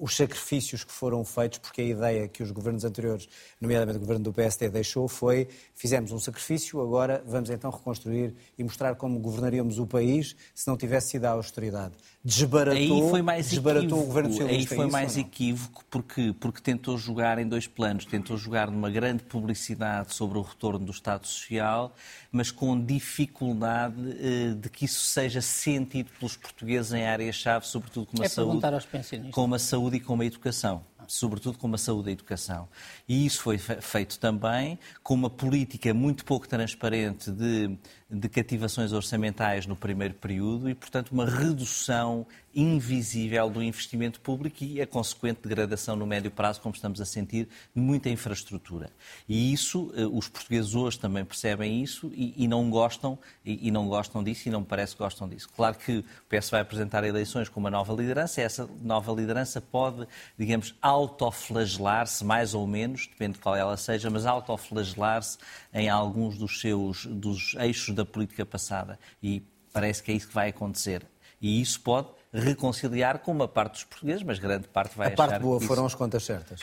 [0.00, 3.28] os sacrifícios que foram feitos, porque a ideia que os governos anteriores,
[3.60, 8.62] nomeadamente o governo do PSD, deixou foi fizemos um sacrifício, agora vamos então reconstruir e
[8.62, 11.96] mostrar como governaríamos o país se não tivesse sido a austeridade.
[12.24, 14.02] Desbaratou, Aí foi mais desbaratou equívoco.
[14.02, 14.74] o governo Aí socialista.
[14.74, 18.04] foi isso mais equívoco porque, porque tentou jogar em dois planos.
[18.04, 21.94] Tentou jogar numa grande publicidade sobre o retorno do Estado Social,
[22.32, 28.22] mas com dificuldade eh, de que isso seja sentido pelos portugueses em áreas-chave, sobretudo como
[28.22, 29.34] a É saúde, aos pensionistas.
[29.34, 30.82] como a saúde e como a educação.
[31.06, 32.68] Sobretudo como a saúde e a educação.
[33.08, 37.78] E isso foi fe- feito também com uma política muito pouco transparente de,
[38.10, 44.80] de cativações orçamentais no primeiro período e, portanto, uma redução invisível do investimento público e
[44.80, 48.90] a consequente degradação no médio prazo, como estamos a sentir, de muita infraestrutura.
[49.28, 53.70] E isso, eh, os portugueses hoje também percebem isso e, e não gostam e, e
[53.70, 55.48] não gostam disso e não me parece que gostam disso.
[55.54, 59.60] Claro que o PS vai apresentar eleições com uma nova liderança, e essa nova liderança
[59.60, 65.38] pode, digamos, autoflagelar-se, mais ou menos, depende de qual ela seja, mas autoflagelar-se
[65.72, 68.98] em alguns dos seus dos eixos da política passada.
[69.22, 71.06] E parece que é isso que vai acontecer.
[71.40, 75.30] E isso pode reconciliar com uma parte dos portugueses, mas grande parte vai A parte
[75.34, 75.94] achar boa que foram isso...
[75.94, 76.60] as contas certas.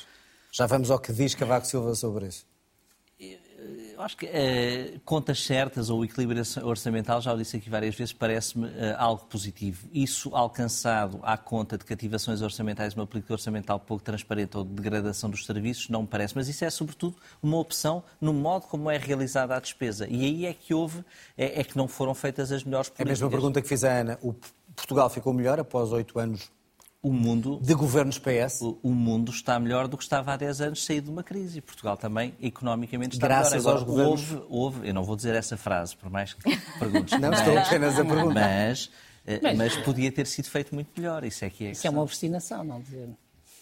[0.52, 2.46] Já vamos ao que diz Cavaco Silva sobre isso.
[3.96, 8.12] Eu acho que eh, contas certas ou equilíbrio orçamental, já o disse aqui várias vezes,
[8.12, 9.88] parece-me eh, algo positivo.
[9.94, 15.30] Isso alcançado à conta de cativações orçamentais, uma política orçamental pouco transparente ou de degradação
[15.30, 16.36] dos serviços, não me parece.
[16.36, 20.06] Mas isso é, sobretudo, uma opção no modo como é realizada a despesa.
[20.10, 21.00] E aí é que houve,
[21.38, 23.22] é, é que não foram feitas as melhores É a políticas.
[23.22, 24.20] mesma pergunta que fiz à Ana.
[24.22, 24.36] O
[24.76, 26.52] Portugal ficou melhor após oito anos
[27.06, 28.62] O mundo de governos PS?
[28.62, 31.60] o o mundo está melhor do que estava há 10 anos saído de uma crise.
[31.60, 33.78] E Portugal também, economicamente, está Graças melhor.
[33.78, 37.14] Agora, aos governos- houve, houve, eu não vou dizer essa frase, por mais que perguntes.
[37.22, 38.34] Não, estou apenas a perguntar.
[38.34, 38.90] Mas
[39.40, 41.24] Mas, mas podia ter sido feito muito melhor.
[41.24, 41.72] Isso é que é.
[41.72, 43.08] Isso é uma obstinação, não dizer.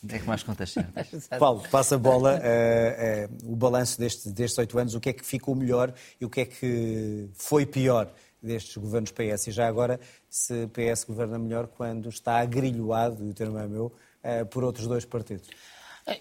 [0.08, 0.74] É que mais contas
[1.38, 2.40] Paulo, passa a bola.
[2.40, 6.24] Uh, uh, o balanço destes, destes oito anos, o que é que ficou melhor e
[6.24, 8.10] o que é que foi pior
[8.44, 9.48] destes governos PS?
[9.48, 13.86] E já agora, se PS governa melhor quando está agrilhoado, e o termo é meu,
[13.86, 15.50] uh, por outros dois partidos?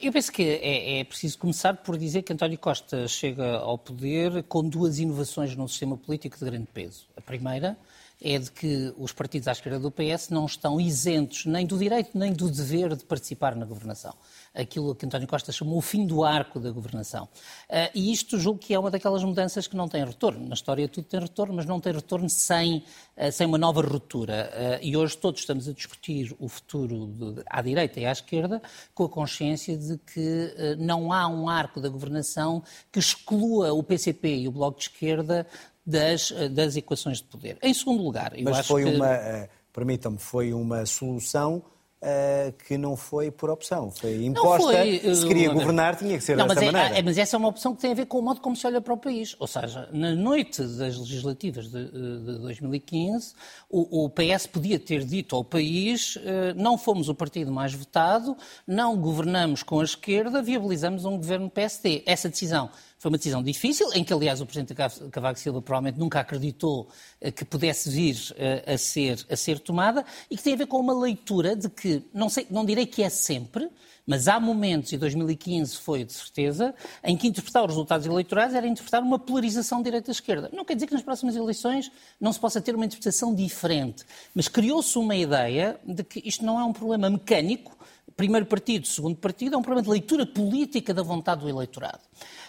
[0.01, 4.45] Eu penso que é, é, preciso começar por dizer que António Costa chega ao poder
[4.45, 7.09] com duas inovações no sistema político de grande peso.
[7.17, 7.77] A primeira
[8.23, 12.17] é de que os partidos à esquerda do PS não estão isentos nem do direito
[12.17, 14.15] nem do dever de participar na governação.
[14.55, 17.25] Aquilo que António Costa chamou o fim do arco da governação.
[17.25, 20.47] Uh, e isto julgo que é uma daquelas mudanças que não tem retorno.
[20.47, 22.85] Na história tudo tem retorno, mas não tem retorno sem,
[23.17, 24.51] uh, sem uma nova ruptura.
[24.53, 28.63] Uh, e hoje todos estamos a discutir o futuro de, à direita e à esquerda
[28.95, 34.37] com a consciência de que não há um arco da governação que exclua o PCP
[34.37, 35.47] e o Bloco de Esquerda
[35.85, 37.59] das, eh, das equações de poder.
[37.63, 38.91] Em segundo lugar, eu Mas acho foi que...
[38.91, 41.63] uma, uh, permitam-me, foi uma solução
[42.03, 44.73] Uh, que não foi por opção, foi imposta.
[44.73, 46.99] Foi, se queria governar, tinha que ser não, dessa mas é, maneira.
[46.99, 48.67] É, mas essa é uma opção que tem a ver com o modo como se
[48.67, 49.37] olha para o país.
[49.39, 53.35] Ou seja, na noite das legislativas de, de 2015,
[53.71, 56.21] o, o, PS podia ter dito ao país: uh,
[56.57, 62.03] não fomos o partido mais votado, não governamos com a esquerda, viabilizamos um governo PSD.
[62.05, 62.69] Essa decisão
[63.03, 64.77] foi uma decisão difícil, em que, aliás, o Presidente
[65.11, 66.87] Cavaco Silva provavelmente nunca acreditou
[67.21, 70.67] eh, que pudesse vir eh, a ser, a ser tomada e que tem a ver
[70.67, 73.69] com uma leitura de que, não, sei, não direi que é sempre,
[74.07, 78.69] mas há momentos, e 2015 foi de certeza, em que interpretar os resultados eleitorais era
[78.69, 80.49] interpretar uma polarização direita-esquerda.
[80.53, 84.47] Não quer dizer que nas próximas eleições não se possa ter uma interpretação diferente, mas
[84.47, 87.77] criou-se uma ideia de que isto não é um problema mecânico,
[88.17, 92.01] primeiro partido, segundo partido, é um problema de leitura política da vontade do eleitorado.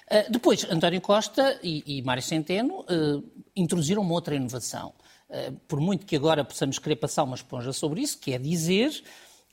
[0.06, 3.24] Uh, depois, António Costa e, e Mário Centeno uh,
[3.56, 4.94] introduziram uma outra inovação.
[5.30, 9.04] Uh, por muito que agora possamos querer passar uma esponja sobre isso, que é dizer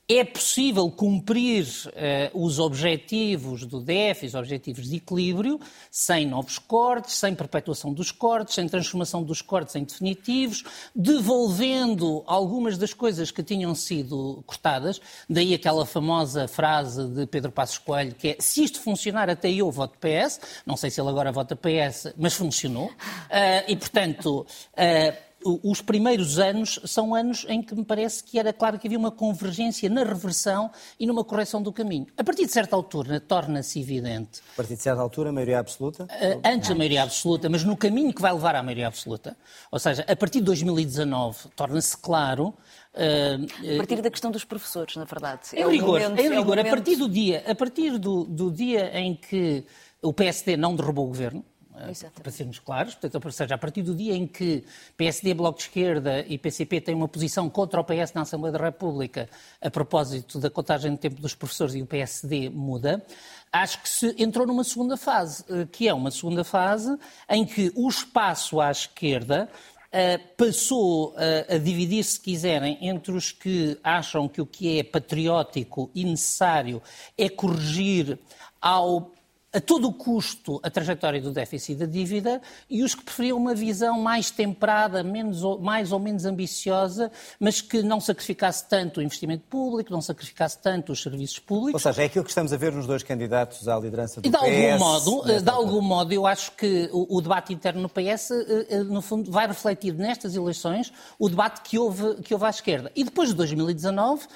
[0.07, 5.59] é possível cumprir uh, os objetivos do déficit, os objetivos de equilíbrio,
[5.89, 12.77] sem novos cortes, sem perpetuação dos cortes, sem transformação dos cortes em definitivos, devolvendo algumas
[12.77, 14.99] das coisas que tinham sido cortadas.
[15.29, 19.71] Daí aquela famosa frase de Pedro Passos Coelho, que é se isto funcionar até eu
[19.71, 20.41] voto PS.
[20.65, 22.87] Não sei se ele agora vota PS, mas funcionou.
[22.87, 24.45] Uh, e, portanto...
[24.73, 28.97] Uh, os primeiros anos são anos em que me parece que era claro que havia
[28.97, 32.07] uma convergência na reversão e numa correção do caminho.
[32.17, 34.41] A partir de certa altura, torna-se evidente.
[34.53, 36.03] A partir de certa altura, a maioria absoluta?
[36.03, 39.37] Uh, antes a maioria absoluta, mas no caminho que vai levar à maioria absoluta.
[39.71, 42.53] Ou seja, a partir de 2019, torna-se claro.
[42.93, 45.41] Uh, a partir da questão dos professores, na verdade.
[45.53, 46.67] Em é rigor, momento, em rigor é momento...
[46.67, 49.65] a partir do dia, a partir do, do dia em que
[50.01, 51.45] o PSD não derrubou o governo,
[51.89, 52.21] Exatamente.
[52.21, 52.95] para sermos claros.
[52.95, 54.63] Portanto, ou seja, a partir do dia em que
[54.97, 58.63] PSD, Bloco de Esquerda e PCP têm uma posição contra o PS na Assembleia da
[58.63, 59.29] República
[59.61, 63.03] a propósito da contagem de tempo dos professores e o PSD muda,
[63.51, 66.97] acho que se entrou numa segunda fase, eh, que é uma segunda fase
[67.29, 69.49] em que o espaço à esquerda
[69.93, 74.83] Uh, passou uh, a dividir, se quiserem, entre os que acham que o que é
[74.83, 76.81] patriótico e necessário
[77.17, 78.17] é corrigir
[78.61, 79.11] ao
[79.53, 83.37] a todo o custo a trajetória do déficit e da dívida e os que preferiam
[83.37, 89.01] uma visão mais temperada, menos ou, mais ou menos ambiciosa, mas que não sacrificasse tanto
[89.01, 91.73] o investimento público, não sacrificasse tanto os serviços públicos.
[91.73, 94.29] Ou seja, é aquilo que estamos a ver nos dois candidatos à liderança do e
[94.29, 94.43] de PS.
[94.45, 98.67] Algum modo, de algum modo, eu acho que o, o, debate interno no PS, eh,
[98.69, 102.91] eh, no fundo, vai refletir nestas eleições o debate que houve, que houve à esquerda.
[102.95, 104.27] E depois de 2019, uh,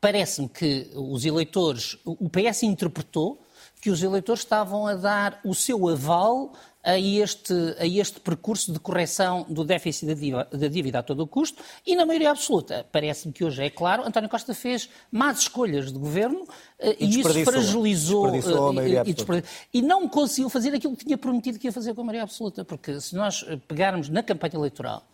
[0.00, 3.40] parece-me que os eleitores, o PS interpretou
[3.80, 8.78] que os eleitores estavam a dar o seu aval a este, a este percurso de
[8.78, 12.86] correção do déficit da dívida, da dívida a todo o custo e, na maioria absoluta,
[12.90, 16.46] parece-me que hoje é claro, António Costa fez más escolhas de governo
[16.78, 18.40] eh, e, isso fragilizou eh,
[19.72, 22.22] e, e, não conseguiu fazer aquilo que tinha prometido que ia fazer com a maioria
[22.22, 25.09] absoluta, porque se nós pegarmos na campanha eleitoral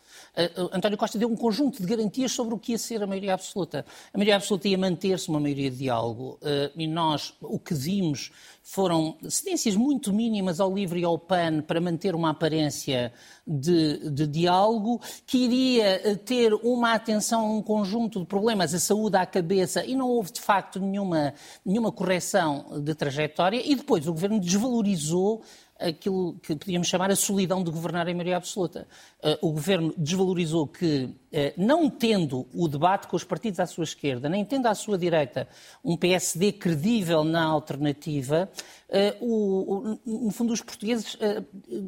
[0.73, 3.87] António Costa deu um conjunto de garantias sobre o que ia ser a maioria absoluta.
[4.13, 8.31] A maioria absoluta ia manter-se uma maioria de diálogo uh, e nós o que vimos
[8.63, 13.13] foram cedências muito mínimas ao LIVRE e ao PAN para manter uma aparência
[13.47, 19.17] de, de, diálogo, que iria ter uma atenção a um conjunto de problemas, a saúde
[19.17, 21.33] à cabeça, e não houve de facto nenhuma,
[21.65, 25.43] nenhuma correção de trajetória, e depois o governo desvalorizou
[25.79, 28.87] aquilo que podíamos chamar a solidão de governar em maioria absoluta.
[29.23, 33.85] Eh, o governo desvalorizou que, eh, não tendo o debate com os partidos à sua
[33.85, 35.49] esquerda, nem tendo à sua direita
[35.85, 38.51] um PSD credível na alternativa,
[38.89, 41.17] eh, no fundo, os portugueses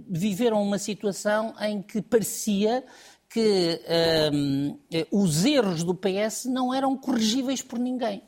[0.09, 2.85] viveram uma situação em que parecia
[3.29, 3.81] que
[4.33, 4.79] um,
[5.13, 8.23] os erros do PS não eram corrigíveis por ninguém.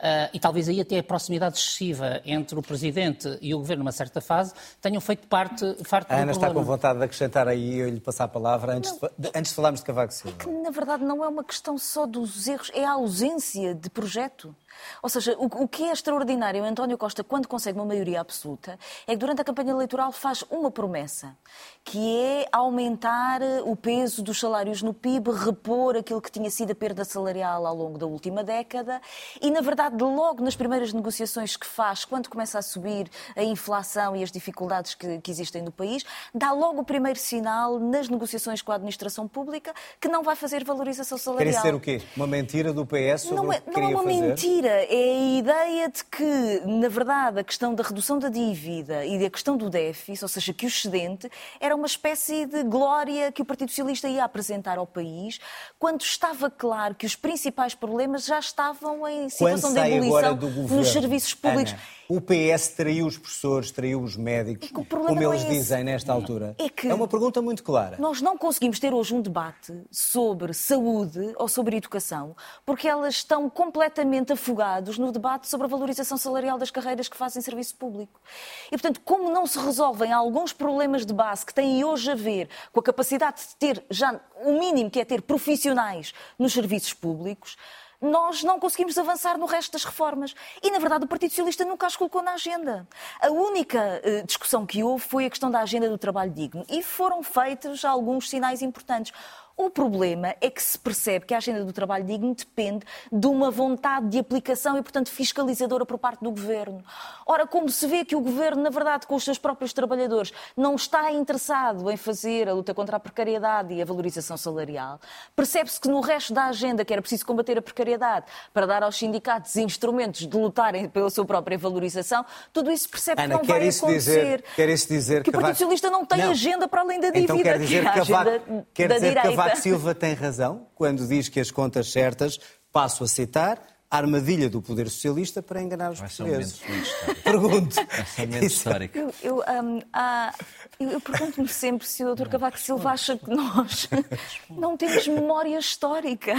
[0.00, 3.92] Uh, e talvez aí até a proximidade excessiva entre o Presidente e o Governo, numa
[3.92, 7.90] certa fase, tenham feito parte, parte a Ana está com vontade de acrescentar aí, eu
[7.90, 10.36] lhe passar a palavra, antes, de, antes de falarmos de Cavaco Silva.
[10.40, 13.90] É que, na verdade, não é uma questão só dos erros, é a ausência de
[13.90, 14.56] projeto.
[15.02, 19.12] Ou seja, o, o que é extraordinário António Costa, quando consegue uma maioria absoluta, é
[19.12, 21.36] que durante a campanha eleitoral faz uma promessa,
[21.84, 26.72] que é aumentar eh, o peso dos salários no PIB, repor aquilo que tinha sido
[26.72, 29.00] a perda salarial ao longo da última década
[29.40, 34.14] e, na verdade, logo nas primeiras negociações que faz, quando começa a subir a inflação
[34.16, 36.04] e as dificuldades que, que existem no país,
[36.34, 40.64] dá logo o primeiro sinal nas negociações com a administração pública que não vai fazer
[40.64, 41.54] valorização salarial.
[41.54, 42.02] Quer ser o quê?
[42.16, 44.20] Uma mentira do PS sobre não é, o que Não é uma fazer?
[44.20, 49.18] mentira, é a ideia de que, na verdade, a questão da redução da dívida e
[49.18, 53.42] da questão do déficit, ou seja, que o excedente, era uma espécie de glória que
[53.42, 55.40] o Partido Socialista ia apresentar ao país,
[55.78, 61.34] quando estava claro que os principais problemas já estavam em situação de ebulição nos serviços
[61.34, 61.72] públicos.
[61.72, 66.12] Ana, o PS traiu os professores, traiu os médicos, é como eles é dizem nesta
[66.12, 66.56] altura.
[66.58, 67.98] É, que é uma pergunta muito clara.
[68.00, 72.34] Nós não conseguimos ter hoje um debate sobre saúde ou sobre educação,
[72.66, 77.40] porque elas estão completamente afogados no debate sobre a valorização salarial das carreiras que fazem
[77.40, 78.20] serviço público.
[78.66, 82.48] E, portanto, como não se resolvem alguns problemas de base que têm hoje a ver
[82.72, 87.56] com a capacidade de ter já o mínimo que é ter profissionais nos serviços públicos,
[88.00, 90.34] nós não conseguimos avançar no resto das reformas.
[90.62, 92.88] E, na verdade, o Partido Socialista nunca as colocou na agenda.
[93.20, 96.64] A única uh, discussão que houve foi a questão da agenda do trabalho digno.
[96.68, 99.12] E foram feitos alguns sinais importantes.
[99.60, 102.82] O problema é que se percebe que a agenda do trabalho digno depende
[103.12, 106.82] de uma vontade de aplicação e, portanto, fiscalizadora por parte do governo.
[107.26, 110.76] Ora, como se vê que o governo, na verdade, com os seus próprios trabalhadores, não
[110.76, 114.98] está interessado em fazer a luta contra a precariedade e a valorização salarial,
[115.36, 118.96] percebe-se que no resto da agenda, que era preciso combater a precariedade para dar aos
[118.96, 123.68] sindicatos instrumentos de lutarem pela sua própria valorização, tudo isso percebe Ana, que não vai
[123.68, 123.90] acontecer.
[123.90, 126.30] Dizer, quer isso dizer que o Partido Socialista não tem não.
[126.30, 128.42] agenda para além da dívida, então, quer dizer que é a agenda
[128.72, 129.49] quer da dizer direita.
[129.56, 132.38] Silva tem razão quando diz que as contas certas,
[132.72, 136.60] passo a citar, a armadilha do poder socialista para enganar os Vai portugueses.
[136.62, 137.74] Um Pergunto.
[137.74, 138.98] Vai ser um momento histórico.
[138.98, 140.32] Eu, eu, um, há,
[140.78, 142.28] eu, eu pergunto-me sempre se o Dr.
[142.28, 143.88] Cavaco Silva acha que nós
[144.48, 146.34] não temos memória histórica.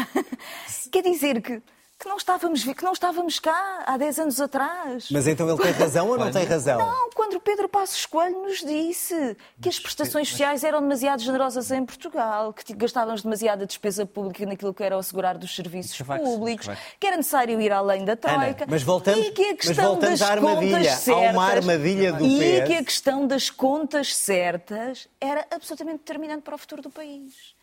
[0.89, 1.61] Quer dizer que
[2.01, 5.07] que não estávamos, que não estávamos cá há 10 anos atrás.
[5.11, 6.79] Mas então ele tem razão ou não tem razão?
[6.79, 11.69] Não, quando o Pedro Passos Coelho nos disse que as prestações sociais eram demasiado generosas
[11.69, 16.67] em Portugal, que gastávamos demasiada despesa pública naquilo que era o assegurar dos serviços públicos,
[16.99, 18.63] que era necessário ir além da Troika.
[18.63, 20.95] Ana, mas voltamos, e que a questão mas voltamos das à armadilha.
[20.95, 22.41] Certas, Há uma armadilha do e PS.
[22.41, 27.60] E que a questão das contas certas era absolutamente determinante para o futuro do país.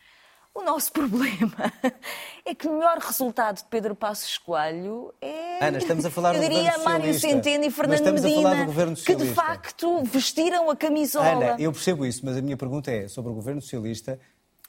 [0.59, 1.73] O nosso problema
[2.45, 5.65] é que o melhor resultado de Pedro Passos Coelho é.
[5.65, 8.67] Ana, estamos a falar eu do diria governo Mário Centeno e Fernando Medina,
[9.07, 11.53] que de facto vestiram a camisola.
[11.53, 14.19] Ana, eu percebo isso, mas a minha pergunta é sobre o governo socialista.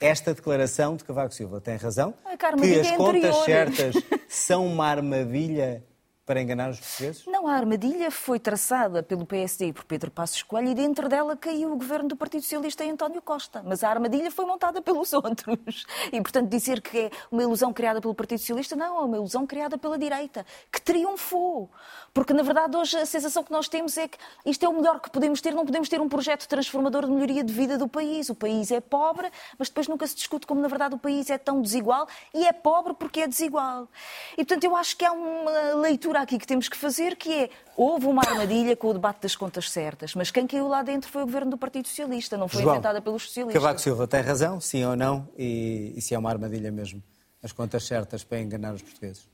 [0.00, 2.14] Esta declaração de Cavaco Silva tem razão?
[2.38, 3.94] que as é contas certas
[4.28, 5.84] são uma armadilha
[6.30, 7.26] para enganar os portugueses?
[7.26, 11.72] Não, a armadilha foi traçada pelo PSD por Pedro Passos Coelho e dentro dela caiu
[11.72, 13.64] o governo do Partido Socialista e António Costa.
[13.66, 15.84] Mas a armadilha foi montada pelos outros.
[16.12, 19.44] E, portanto, dizer que é uma ilusão criada pelo Partido Socialista, não, é uma ilusão
[19.44, 21.68] criada pela direita, que triunfou.
[22.14, 24.16] Porque, na verdade, hoje a sensação que nós temos é que
[24.46, 27.42] isto é o melhor que podemos ter, não podemos ter um projeto transformador de melhoria
[27.42, 28.30] de vida do país.
[28.30, 29.28] O país é pobre,
[29.58, 32.52] mas depois nunca se discute como, na verdade, o país é tão desigual e é
[32.52, 33.88] pobre porque é desigual.
[34.34, 37.50] E, portanto, eu acho que há uma leitura aqui que temos que fazer, que é,
[37.76, 41.22] houve uma armadilha com o debate das contas certas, mas quem caiu lá dentro foi
[41.22, 43.62] o governo do Partido Socialista, não foi João, inventada pelos socialistas.
[43.62, 47.02] Cavaco Silva tem razão, sim ou não, e, e se é uma armadilha mesmo,
[47.42, 49.28] as contas certas para enganar os portugueses?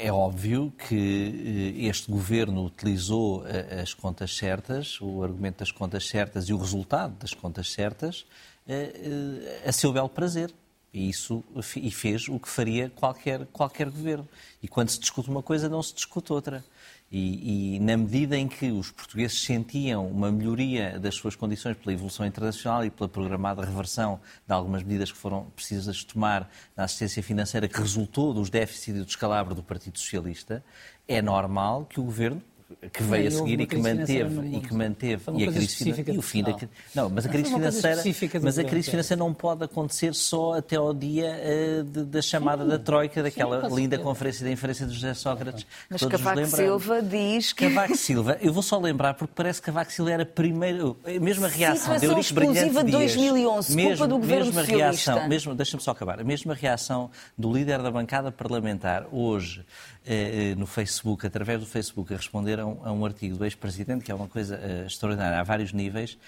[0.00, 6.06] É óbvio que eh, este governo utilizou eh, as contas certas, o argumento das contas
[6.06, 8.26] certas e o resultado das contas certas
[8.66, 10.52] eh, a seu belo prazer.
[10.92, 11.44] E isso
[11.76, 14.26] e fez o que faria qualquer, qualquer governo.
[14.62, 16.64] E quando se discute uma coisa, não se discute outra.
[17.10, 21.92] E, e, na medida em que os portugueses sentiam uma melhoria das suas condições pela
[21.94, 27.22] evolução internacional e pela programada reversão de algumas medidas que foram precisas tomar na assistência
[27.22, 30.62] financeira que resultou dos déficits e do descalabro do Partido Socialista,
[31.06, 32.42] é normal que o governo
[32.92, 35.22] que veio a seguir e que manteve e que manteve.
[35.36, 36.56] E a crise financeira e o fim da
[36.94, 38.02] não, mas a crise financeira,
[38.42, 42.64] mas a crise financeira não pode acontecer só até ao dia uh, de, da chamada
[42.64, 45.66] sim, da troika, daquela sim, linda conferência da inferência de José Sócrates.
[45.88, 49.90] Mas Cavaco Silva diz que Cavaco Silva, eu vou só lembrar porque parece que Cavaco
[49.90, 54.44] Silva era primeiro, a mesma reação de Eurico Brilhante de 2011, mesmo, culpa do governo
[54.46, 55.12] mesma socialista.
[55.12, 59.64] reação, mesmo, deixa-me só acabar, a mesma reação do líder da bancada parlamentar hoje
[59.97, 59.97] eh, eh,
[60.56, 64.10] no Facebook, através do Facebook, a responder a um, a um artigo do ex-presidente, que
[64.10, 66.18] é uma coisa uh, extraordinária, a vários níveis,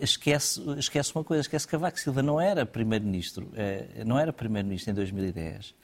[0.00, 3.50] esquece, esquece uma coisa, esquece que Cavaco Silva não era primeiro-ministro,
[4.04, 5.74] não era primeiro-ministro em 2010.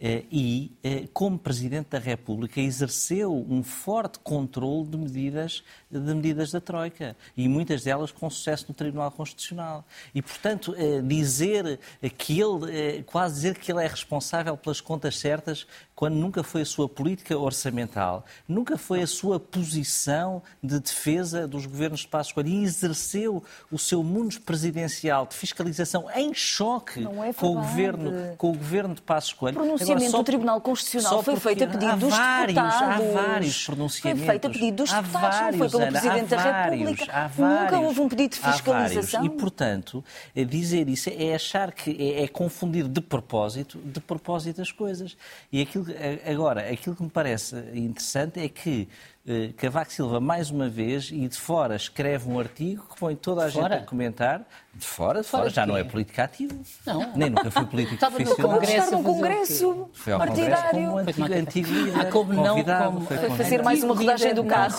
[0.00, 0.72] E,
[1.12, 7.16] como Presidente da República, exerceu um forte controle de medidas, de medidas da Troika.
[7.36, 9.84] E muitas delas com sucesso no Tribunal Constitucional.
[10.14, 10.74] E, portanto,
[11.04, 11.78] dizer
[12.16, 16.66] que ele, quase dizer que ele é responsável pelas contas certas, quando nunca foi a
[16.66, 22.48] sua política orçamental, nunca foi a sua posição de defesa dos governos de Passos Coelho
[22.48, 28.50] e exerceu o seu mundo presidencial de fiscalização em choque é com, o governo, com
[28.50, 29.58] o governo de Passos Coelho.
[29.90, 32.82] Pronunciamento Agora, só, do Tribunal Constitucional foi feito a pedido dos vários, deputados.
[32.82, 34.20] Há vários pronunciamentos.
[34.20, 37.28] Foi feito a pedido dos deputados, vários, não foi pelo Ana, Presidente vários, da República.
[37.36, 39.24] Vários, Nunca houve um pedido de fiscalização.
[39.24, 44.72] E, portanto, dizer isso é achar que é, é confundir de propósito, de propósito as
[44.72, 45.16] coisas.
[45.52, 45.86] E aquilo,
[46.30, 48.88] agora, aquilo que me parece interessante é que
[49.19, 49.19] eh,
[49.58, 53.46] Cavaco Silva, mais uma vez, e de fora, escreve um artigo que põe toda a
[53.46, 53.76] de gente fora?
[53.76, 54.46] a comentar.
[54.74, 56.58] De fora, de fora, fora já não é político ativo.
[56.86, 57.12] Não.
[57.14, 58.52] Nem nunca foi político Estava profissional.
[58.52, 60.90] No congresso, Estava no congresso foi ao partidário.
[60.90, 62.00] Congresso como antigo, antigo líder.
[62.00, 64.74] Ah, como não, como, foi, foi fazer mais uma rodagem do carro.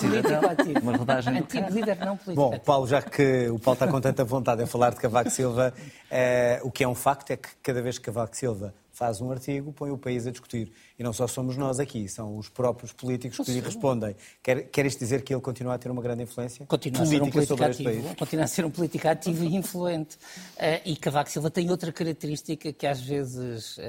[0.82, 1.70] Uma rodagem do carro.
[1.74, 4.89] líder não político Bom, Paulo, já que o Paulo está com tanta vontade em falar
[4.89, 5.72] de Cavaco Silva,
[6.10, 9.32] eh, o que é um facto é que cada vez que Cavaco Silva faz um
[9.32, 10.72] artigo, põe o país a discutir.
[11.02, 14.16] E não só somos nós aqui, são os próprios políticos que lhe respondem.
[14.43, 17.24] Quer, quer isto dizer que ele continua a ter uma grande influência continua a ser
[17.24, 18.16] um político ativo?
[18.16, 20.16] Continua a ser um político ativo e influente.
[20.58, 23.82] Uh, e Cavaco Silva tem outra característica que às vezes uh,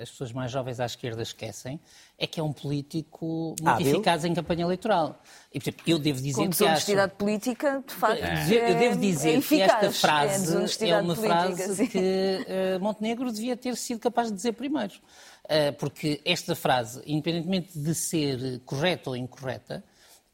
[0.00, 1.78] as pessoas mais jovens à esquerda esquecem,
[2.18, 5.20] é que é um político muito ah, eficaz em campanha eleitoral.
[5.52, 7.16] E, portanto, eu devo dizer Com que honestidade acho...
[7.16, 8.70] política, de facto, é.
[8.70, 11.86] Eu devo dizer é que esta frase é, é uma política, frase sim.
[11.86, 14.94] que uh, Montenegro devia ter sido capaz de dizer primeiro.
[15.46, 19.84] Uh, porque esta frase, independentemente de ser correta ou incorreta,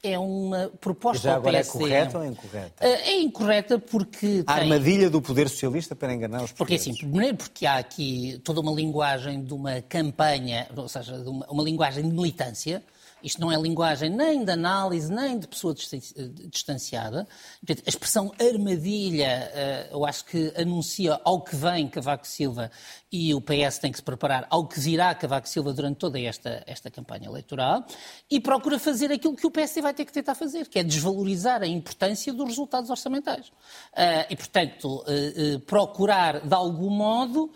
[0.02, 1.84] é uma proposta Já agora ao PSD.
[1.84, 2.84] é correta ou incorreta?
[2.84, 4.42] É incorreta porque.
[4.46, 4.62] A tem...
[4.64, 8.72] armadilha do poder socialista para enganar os Porque assim, primeiro porque há aqui toda uma
[8.72, 12.82] linguagem de uma campanha, ou seja, de uma, uma linguagem de militância.
[13.22, 17.26] Isto não é linguagem nem de análise, nem de pessoa distanciada.
[17.68, 22.70] A expressão armadilha, eh, eu acho que anuncia ao que vem Cavaco Silva
[23.10, 26.62] e o PS tem que se preparar ao que virá Cavaco Silva durante toda esta,
[26.66, 27.84] esta campanha eleitoral
[28.30, 31.62] e procura fazer aquilo que o PS vai ter que tentar fazer, que é desvalorizar
[31.62, 33.52] a importância dos resultados orçamentais.
[33.94, 37.52] Eh, e, portanto, eh, procurar, de algum modo,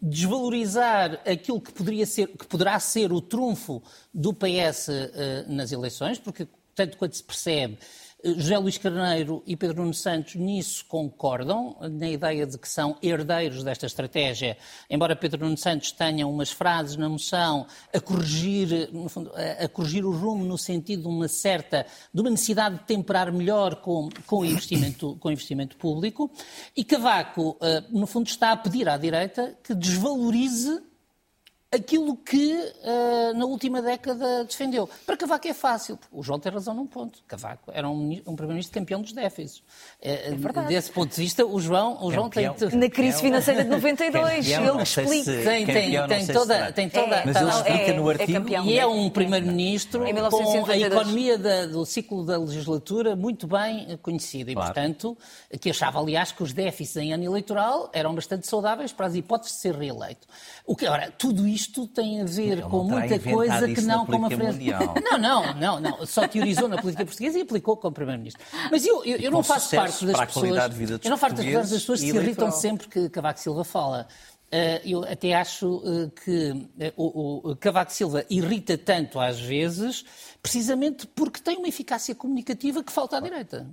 [0.00, 3.82] Desvalorizar aquilo que, poderia ser, que poderá ser o trunfo
[4.12, 7.78] do PS uh, nas eleições, porque, tanto quanto se percebe,
[8.34, 13.62] José Luís Carneiro e Pedro Nuno Santos nisso concordam, na ideia de que são herdeiros
[13.62, 14.56] desta estratégia,
[14.90, 20.10] embora Pedro Nuno Santos tenha umas frases na moção a corrigir, fundo, a, corrigir o
[20.10, 25.16] rumo no sentido de uma certa, de uma necessidade de temperar melhor com, com, investimento,
[25.20, 26.30] com investimento público,
[26.76, 30.82] e Cavaco, eh, no fundo, está a pedir à direita que desvalorize
[31.72, 34.88] aquilo que uh, na última década defendeu.
[35.04, 37.22] Para Cavaco é fácil, o João tem razão num ponto.
[37.26, 39.62] Cavaco era um, um primeiro-ministro campeão dos déficits.
[40.00, 42.46] É, é Desse ponto de vista, o João, o João tem...
[42.46, 45.24] Na crise financeira de 92, campeão, ele explica.
[45.24, 47.22] Se, tem, tem, tem, toda, tem toda...
[47.24, 48.54] Mas ele explica no artigo...
[48.54, 53.98] É e é um primeiro-ministro com a economia da, do ciclo da legislatura muito bem
[54.02, 54.50] conhecida.
[54.50, 54.72] E, claro.
[54.72, 55.18] portanto,
[55.60, 59.56] que achava, aliás, que os déficits em ano eleitoral eram bastante saudáveis para as hipóteses
[59.56, 60.26] de ser reeleito.
[60.64, 64.30] O que, ora, tudo isto tem a ver com muita coisa que não como a
[64.30, 64.70] frente.
[65.02, 66.06] Não, não, não, não.
[66.06, 68.42] Só teorizou na política portuguesa e aplicou como Primeiro-Ministro.
[68.70, 70.44] Mas eu, eu, eu não faço parte das pessoas.
[71.04, 74.06] eu não faço parte das pessoas que se irritam sempre que Cavaco Silva fala.
[74.46, 80.04] Uh, eu até acho uh, que uh, o, Cavaco Silva irrita tanto às vezes,
[80.40, 83.66] precisamente porque tem uma eficácia comunicativa que falta à direita.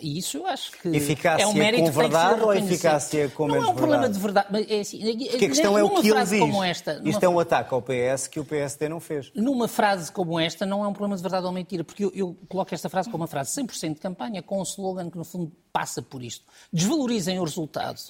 [0.00, 3.54] e isso eu acho que eficácia é um mérito com verdade ou eficácia com Não
[3.54, 4.14] menos é um problema verdade?
[4.14, 4.48] de verdade.
[4.52, 4.98] Mas é assim,
[5.30, 6.60] porque a questão é o que ele diz.
[6.62, 9.32] Esta, Isto é um ataque ao PS que o PSD não fez.
[9.34, 12.36] Numa frase como esta não é um problema de verdade ou mentira, porque eu, eu
[12.48, 15.50] coloco esta frase como uma frase 100% de campanha, com um slogan que no fundo
[15.72, 16.44] passa por isto.
[16.72, 18.00] Desvalorizem o resultado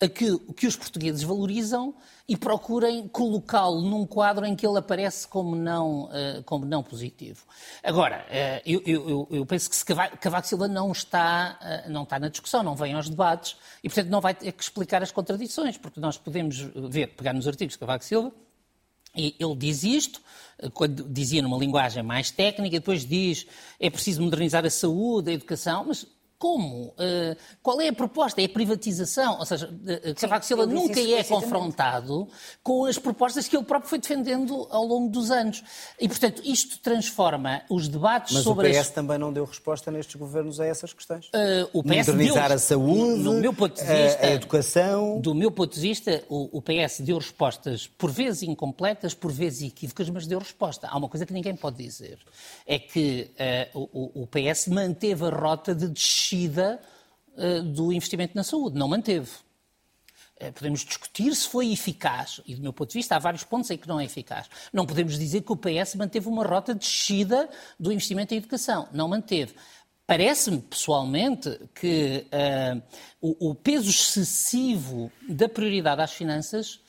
[0.00, 1.94] aquilo que os portugueses valorizam
[2.28, 7.44] e procurem colocá-lo num quadro em que ele aparece como não, uh, como não positivo.
[7.82, 12.18] Agora, uh, eu, eu, eu, penso que se Cavaco Silva não está, uh, não está
[12.18, 15.76] na discussão, não vem aos debates e, portanto, não vai ter que explicar as contradições,
[15.76, 16.58] porque nós podemos
[16.90, 18.32] ver, pegar nos artigos de Cavaco Silva,
[19.16, 20.20] e ele diz isto,
[20.74, 23.46] quando dizia numa linguagem mais técnica, depois diz
[23.80, 26.06] é preciso modernizar a saúde, a educação, mas
[26.38, 26.86] como?
[26.90, 28.40] Uh, qual é a proposta?
[28.40, 29.38] É a privatização?
[29.40, 32.28] Ou seja, uh, Cavaco Silva nunca é confrontado
[32.62, 35.64] com as propostas que ele próprio foi defendendo ao longo dos anos.
[36.00, 38.68] E, portanto, isto transforma os debates Mas sobre...
[38.68, 38.94] Mas o PS as...
[38.94, 41.26] também não deu resposta nestes governos a essas questões.
[41.26, 42.56] Uh, o PS Modernizar deu...
[42.56, 45.20] a saúde, no meu ponto de vista, a, educação...
[45.20, 49.68] Do meu ponto de vista, o, o PS deu respostas por vezes incompletas, por vezes
[49.68, 50.86] equívocas, mas deu resposta.
[50.86, 52.18] Há uma coisa que ninguém pode dizer.
[52.64, 53.32] É que
[53.74, 56.80] o, o PS manteve a rota de descida descida
[57.36, 58.78] uh, do investimento na saúde.
[58.78, 59.30] Não manteve.
[60.40, 63.70] Uh, podemos discutir se foi eficaz, e do meu ponto de vista há vários pontos
[63.70, 64.48] em que não é eficaz.
[64.72, 67.48] Não podemos dizer que o PS manteve uma rota de descida
[67.78, 68.88] do investimento em educação.
[68.92, 69.54] Não manteve.
[70.06, 72.82] Parece-me, pessoalmente, que uh,
[73.20, 76.80] o, o, peso excessivo da prioridade às finanças,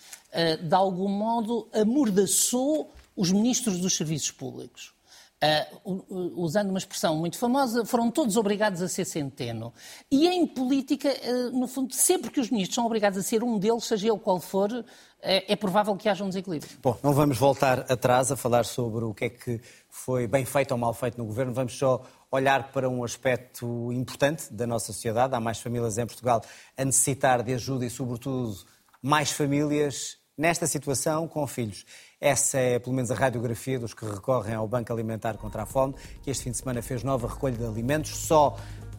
[0.61, 4.93] de algum modo, amordaçou os ministros dos serviços públicos.
[5.41, 9.73] Uh, usando uma expressão muito famosa, foram todos obrigados a ser centeno.
[10.11, 13.57] E em política, uh, no fundo, sempre que os ministros são obrigados a ser um
[13.57, 14.85] deles, seja ele qual for, uh,
[15.21, 16.77] é provável que haja um desequilíbrio.
[16.81, 20.71] Bom, não vamos voltar atrás a falar sobre o que é que foi bem feito
[20.73, 25.33] ou mal feito no governo, vamos só olhar para um aspecto importante da nossa sociedade.
[25.33, 26.41] Há mais famílias em Portugal
[26.77, 28.57] a necessitar de ajuda e, sobretudo,
[29.01, 31.85] mais famílias nesta situação com filhos.
[32.22, 35.95] Essa é, pelo menos, a radiografia dos que recorrem ao Banco Alimentar contra a Fome,
[36.22, 38.11] que este fim de semana fez nova recolha de alimentos.
[38.17, 38.57] Só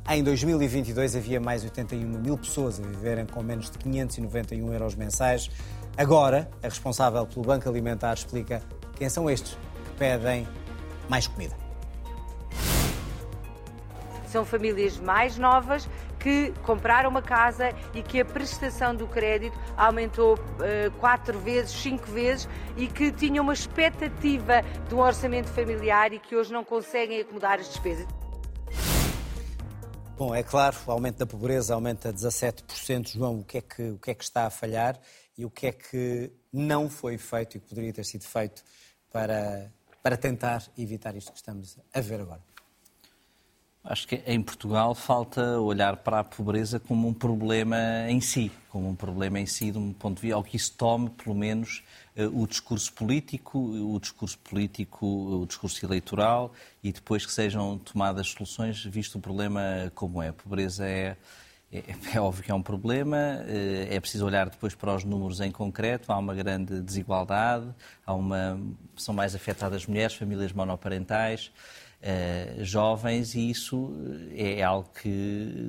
[0.08, 4.94] em 2022 havia mais de 81 mil pessoas a viverem com menos de 591 euros
[4.94, 5.50] mensais.
[5.98, 8.62] Agora, a responsável pelo Banco Alimentar explica
[8.96, 10.48] quem são estes que pedem
[11.06, 11.54] mais comida.
[14.28, 15.86] São famílias mais novas
[16.20, 22.06] que compraram uma casa e que a prestação do crédito aumentou uh, quatro vezes, cinco
[22.10, 27.20] vezes e que tinham uma expectativa de um orçamento familiar e que hoje não conseguem
[27.20, 28.06] acomodar as despesas.
[30.16, 33.14] Bom, é claro, o aumento da pobreza aumenta 17%.
[33.14, 35.00] João, o que, é que, o que é que está a falhar
[35.36, 38.62] e o que é que não foi feito e que poderia ter sido feito
[39.10, 42.49] para, para tentar evitar isto que estamos a ver agora?
[43.82, 47.78] Acho que em Portugal falta olhar para a pobreza como um problema
[48.10, 50.74] em si, como um problema em si, de um ponto de vista, ao que isso
[50.76, 51.82] tome, pelo menos,
[52.14, 56.52] eh, o discurso político, o discurso político, o discurso eleitoral
[56.82, 60.28] e depois que sejam tomadas soluções, visto o problema como é.
[60.28, 61.16] A pobreza é,
[61.72, 61.82] é,
[62.14, 63.16] é óbvio que é um problema,
[63.48, 67.66] eh, é preciso olhar depois para os números em concreto, há uma grande desigualdade,
[68.04, 68.60] há uma,
[68.94, 71.50] são mais afetadas mulheres, famílias monoparentais,
[72.02, 73.92] uh, jovens e isso
[74.32, 75.08] eh, é algo que,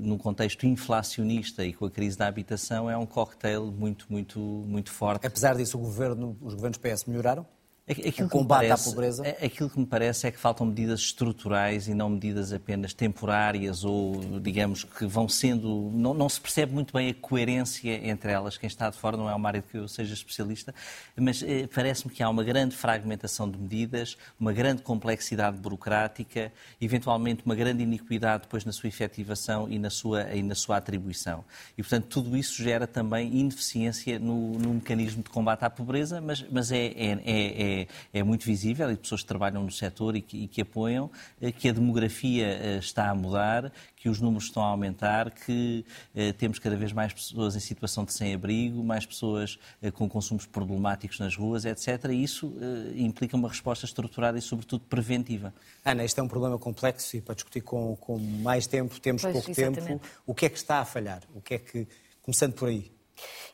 [0.01, 4.91] num contexto inflacionista e com a crise da habitação, é um cocktail muito, muito, muito
[4.91, 5.27] forte.
[5.27, 7.45] Apesar disso, governo, os governos PS melhoraram?
[7.89, 9.23] Aquilo o combate parece, à pobreza?
[9.43, 14.39] Aquilo que me parece é que faltam medidas estruturais e não medidas apenas temporárias ou,
[14.39, 15.89] digamos, que vão sendo.
[15.91, 18.55] Não, não, se percebe muito bem a coerência entre elas.
[18.55, 20.73] Quem está de fora não é uma área de que eu seja especialista,
[21.17, 27.43] mas eh, parece-me que há uma grande fragmentação de medidas, uma grande complexidade burocrática, eventualmente
[27.43, 31.43] uma grande iniquidade depois na sua efetivação e na sua, e na sua atribuição.
[31.75, 36.45] E, portanto, tudo isso gera também ineficiência no, no mecanismo de combate à pobreza, mas,
[36.49, 37.87] mas é, é, é, é é,
[38.19, 41.09] é, muito visível e pessoas que trabalham no setor e que, e que apoiam,
[41.41, 45.85] eh, que a demografia eh, está a mudar, que os números estão a aumentar, que
[46.15, 49.59] eh, temos cada vez mais pessoas em situação de sem-abrigo, mais pessoas
[49.93, 52.05] com consumos problemáticos nas ruas, etc.
[52.11, 52.53] E isso
[52.95, 55.53] implica uma resposta estruturada e, sobretudo, preventiva.
[55.85, 59.33] Ana, este é um problema complexo e para discutir com, com mais tempo, temos pois,
[59.33, 59.85] pouco exatamente.
[59.85, 60.07] tempo.
[60.25, 61.21] O que é que está a falhar?
[61.33, 61.87] O que é que,
[62.21, 62.91] começando por aí,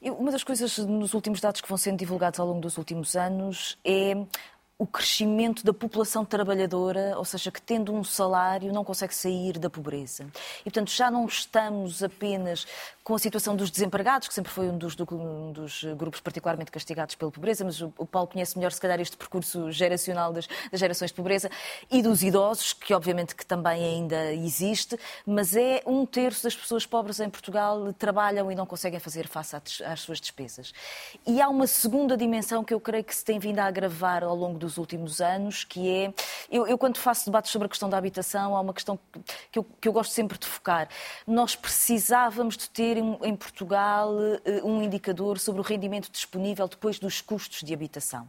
[0.01, 3.77] uma das coisas nos últimos dados que vão sendo divulgados ao longo dos últimos anos
[3.83, 4.15] é
[4.79, 9.71] o crescimento da população trabalhadora, ou seja, que tendo um salário não consegue sair da
[9.71, 10.27] pobreza.
[10.61, 12.67] E, portanto, já não estamos apenas
[13.03, 17.15] com a situação dos desempregados, que sempre foi um dos, um dos grupos particularmente castigados
[17.15, 21.09] pela pobreza, mas o, Paulo conhece melhor, se calhar, este percurso geracional das, das gerações
[21.09, 21.49] de pobreza,
[21.89, 26.85] e dos idosos, que obviamente que também ainda existe, mas é um terço das pessoas
[26.85, 30.71] pobres em Portugal trabalham e não conseguem fazer face às suas despesas.
[31.25, 34.35] E há uma segunda dimensão que eu creio que se tem vindo a agravar ao
[34.35, 36.13] longo do dos últimos anos, que é
[36.51, 38.99] eu, eu, quando faço debates sobre a questão da habitação, há uma questão
[39.51, 40.89] que eu, que eu gosto sempre de focar.
[41.25, 44.13] Nós precisávamos de ter em Portugal
[44.45, 48.27] eh, um indicador sobre o rendimento disponível depois dos custos de habitação.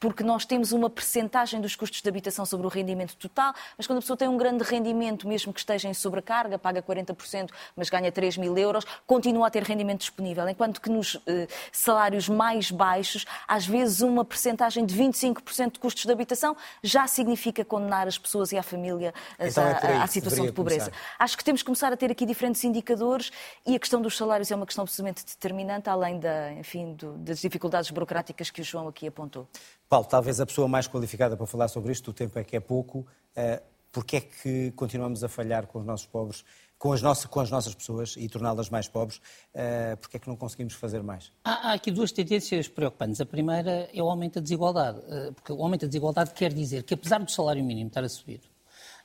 [0.00, 3.98] Porque nós temos uma percentagem dos custos de habitação sobre o rendimento total, mas quando
[3.98, 8.10] a pessoa tem um grande rendimento, mesmo que esteja em sobrecarga, paga 40%, mas ganha
[8.10, 10.48] 3 mil euros, continua a ter rendimento disponível.
[10.48, 16.04] Enquanto que nos eh, salários mais baixos, às vezes uma percentagem de 25% de custos
[16.04, 20.52] de habitação já significa condenar as pessoas e a família então é à situação de
[20.52, 20.90] pobreza.
[20.90, 21.14] Começar.
[21.18, 23.30] Acho que temos que começar a ter aqui diferentes indicadores
[23.66, 27.40] e a questão dos salários é uma questão absolutamente determinante, além da, enfim, do, das
[27.40, 29.48] dificuldades burocráticas que o João aqui apontou.
[29.88, 32.60] Paulo, talvez a pessoa mais qualificada para falar sobre isto, o tempo é que é
[32.60, 33.06] pouco.
[33.36, 36.44] Uh, Porquê é que continuamos a falhar com os nossos pobres,
[36.78, 39.18] com as, nossas, com as nossas pessoas e torná-las mais pobres?
[39.54, 41.32] Uh, Porquê é que não conseguimos fazer mais?
[41.44, 43.20] Há, há, aqui duas tendências preocupantes.
[43.20, 44.98] A primeira é o aumento da desigualdade.
[44.98, 48.08] Uh, porque o aumento da desigualdade quer dizer que, apesar do salário mínimo estar a
[48.08, 48.40] subir,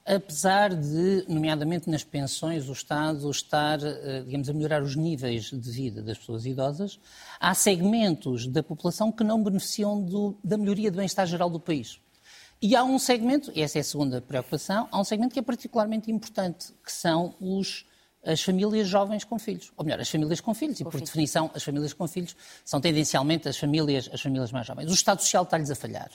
[0.05, 5.71] apesar de, nomeadamente nas pensões, o Estado estar, eh, digamos, a melhorar os níveis de
[5.71, 6.99] vida das pessoas idosas,
[7.39, 11.99] há segmentos da população que não beneficiam do, da melhoria do bem-estar geral do país.
[12.61, 15.41] E há um segmento, e essa é a segunda preocupação, há um segmento que é
[15.41, 17.87] particularmente importante, que são os,
[18.23, 19.71] as famílias jovens com filhos.
[19.75, 20.79] Ou melhor, as famílias com filhos.
[20.79, 24.91] E, por definição, as famílias com filhos são tendencialmente as famílias, as famílias mais jovens.
[24.91, 26.11] O Estado Social está-lhes a falhar.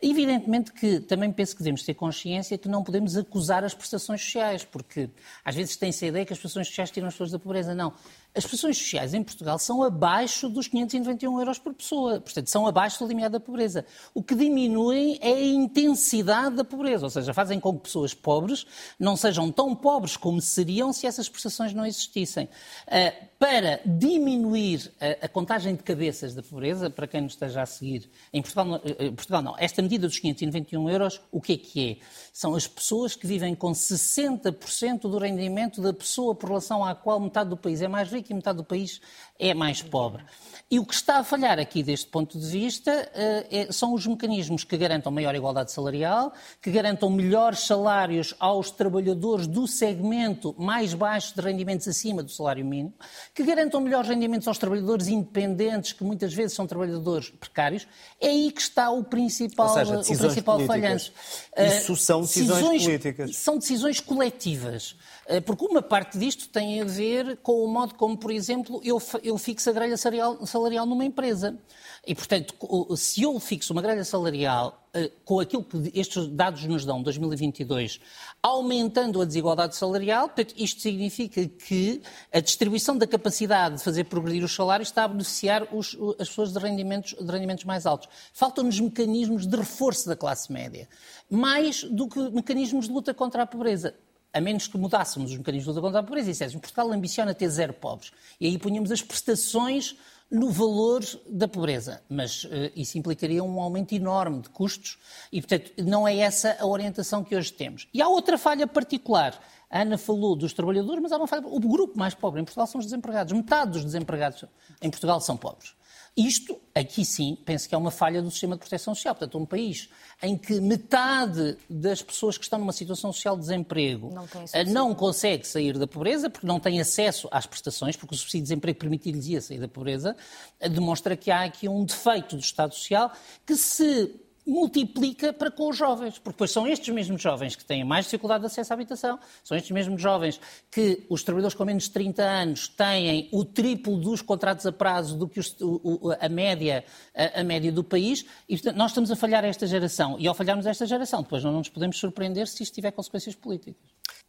[0.00, 4.64] Evidentemente que também penso que devemos ter consciência que não podemos acusar as prestações sociais,
[4.64, 5.10] porque
[5.44, 7.74] às vezes tem-se a ideia que as prestações sociais tiram as pessoas da pobreza.
[7.74, 7.92] Não.
[8.32, 13.00] As prestações sociais em Portugal são abaixo dos 591 euros por pessoa, portanto, são abaixo
[13.00, 13.84] do limiar da pobreza.
[14.14, 18.66] O que diminui é a intensidade da pobreza, ou seja, fazem com que pessoas pobres
[19.00, 22.48] não sejam tão pobres como seriam se essas prestações não existissem.
[22.86, 24.92] Uh, para diminuir
[25.22, 29.06] a, contagem de cabeças da pobreza, para quem nos esteja a seguir, em Portugal, em
[29.06, 31.96] eh, Portugal não, esta medida dos 591 euros, o que é que é?
[32.30, 37.18] São as pessoas que vivem com 60% do rendimento da pessoa por relação à qual
[37.18, 39.00] metade do país é mais rica e metade do país
[39.38, 40.22] é mais pobre.
[40.70, 44.06] E o que está a falhar aqui deste ponto de vista uh, é, são os
[44.06, 50.92] mecanismos que garantam maior igualdade salarial, que garantam melhores salários aos trabalhadores do segmento mais
[50.92, 52.92] baixo de rendimentos acima do salário mínimo,
[53.34, 57.88] que garantam melhores rendimentos aos trabalhadores independentes, que muitas vezes são trabalhadores precários.
[58.20, 61.12] É aí que está o principal, seja, o principal falhanço.
[61.56, 63.36] Isso são decisões, decisões políticas.
[63.36, 64.96] São decisões coletivas.
[65.30, 69.00] Eh, porque uma parte disto tem a ver com o modo como, por exemplo, eu,
[69.22, 71.58] eu fixo a grelha salarial, numa empresa.
[72.06, 72.54] E, portanto,
[72.96, 78.00] se eu fixo uma grelha salarial eh, com aquilo que estes dados nos dão, 2022,
[78.42, 82.00] aumentando a desigualdade salarial, portanto, isto significa que
[82.32, 86.54] a distribuição da capacidade de fazer progredir os salários está a beneficiar os, as pessoas
[86.54, 88.08] de rendimentos, de rendimentos mais altos.
[88.32, 90.88] Faltam-nos mecanismos de reforço da classe média,
[91.28, 93.94] mais do que mecanismos de luta contra a pobreza
[94.32, 97.34] a menos que mudássemos os mecanismos de luta contra a pobreza e dissessemos Portugal ambiciona
[97.34, 98.12] ter zero pobres.
[98.40, 99.96] E aí punhamos as prestações
[100.30, 102.02] no valor da pobreza.
[102.08, 104.98] Mas uh, isso implicaria um aumento enorme de custos
[105.32, 107.88] e, portanto, não é essa a orientação que hoje temos.
[107.92, 109.38] E há outra falha particular.
[109.70, 111.46] A Ana falou dos trabalhadores, mas há uma falha.
[111.46, 113.32] O grupo mais pobre em Portugal são os desempregados.
[113.32, 114.44] Metade dos desempregados
[114.80, 115.74] em Portugal são pobres.
[116.18, 119.14] Isto, aqui sim, penso que é uma falha do sistema de proteção social.
[119.14, 119.88] Portanto, um país
[120.20, 124.92] em que metade das pessoas que estão numa situação social de desemprego não, eh, não
[124.96, 128.80] consegue sair da pobreza porque não tem acesso às prestações, porque o subsídio de desemprego
[128.80, 130.16] permitir-lhes sair da pobreza,
[130.58, 133.12] eh, demonstra que há aqui um defeito do Estado Social
[133.46, 134.12] que se
[134.48, 138.46] multiplica para com os jovens, porque são estes mesmos jovens que têm mais dificuldade de
[138.46, 140.40] acesso à habitação, são estes mesmos jovens
[140.70, 145.18] que os trabalhadores com menos de 30 anos têm o triplo dos contratos a prazo
[145.18, 146.82] do que os, o, a, média,
[147.14, 150.34] a, a, média do país, e portanto, nós estamos a falhar esta geração, e ao
[150.34, 153.76] falharmos esta geração, depois não nos podemos surpreender se isto tiver consequências políticas.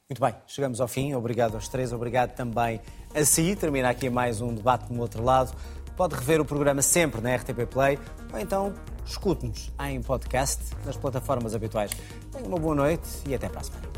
[0.10, 1.14] Muito bem, chegamos ao fim.
[1.14, 2.82] Obrigado aos três, obrigado também
[3.14, 3.56] a si.
[3.56, 5.56] Termina aqui mais um debate no outro lado.
[5.96, 8.00] Pode rever o programa sempre na RTP Play
[8.34, 8.74] ou então
[9.10, 11.90] Escute-nos em podcast nas plataformas habituais.
[12.32, 13.90] Tenha uma boa noite e até para a semana.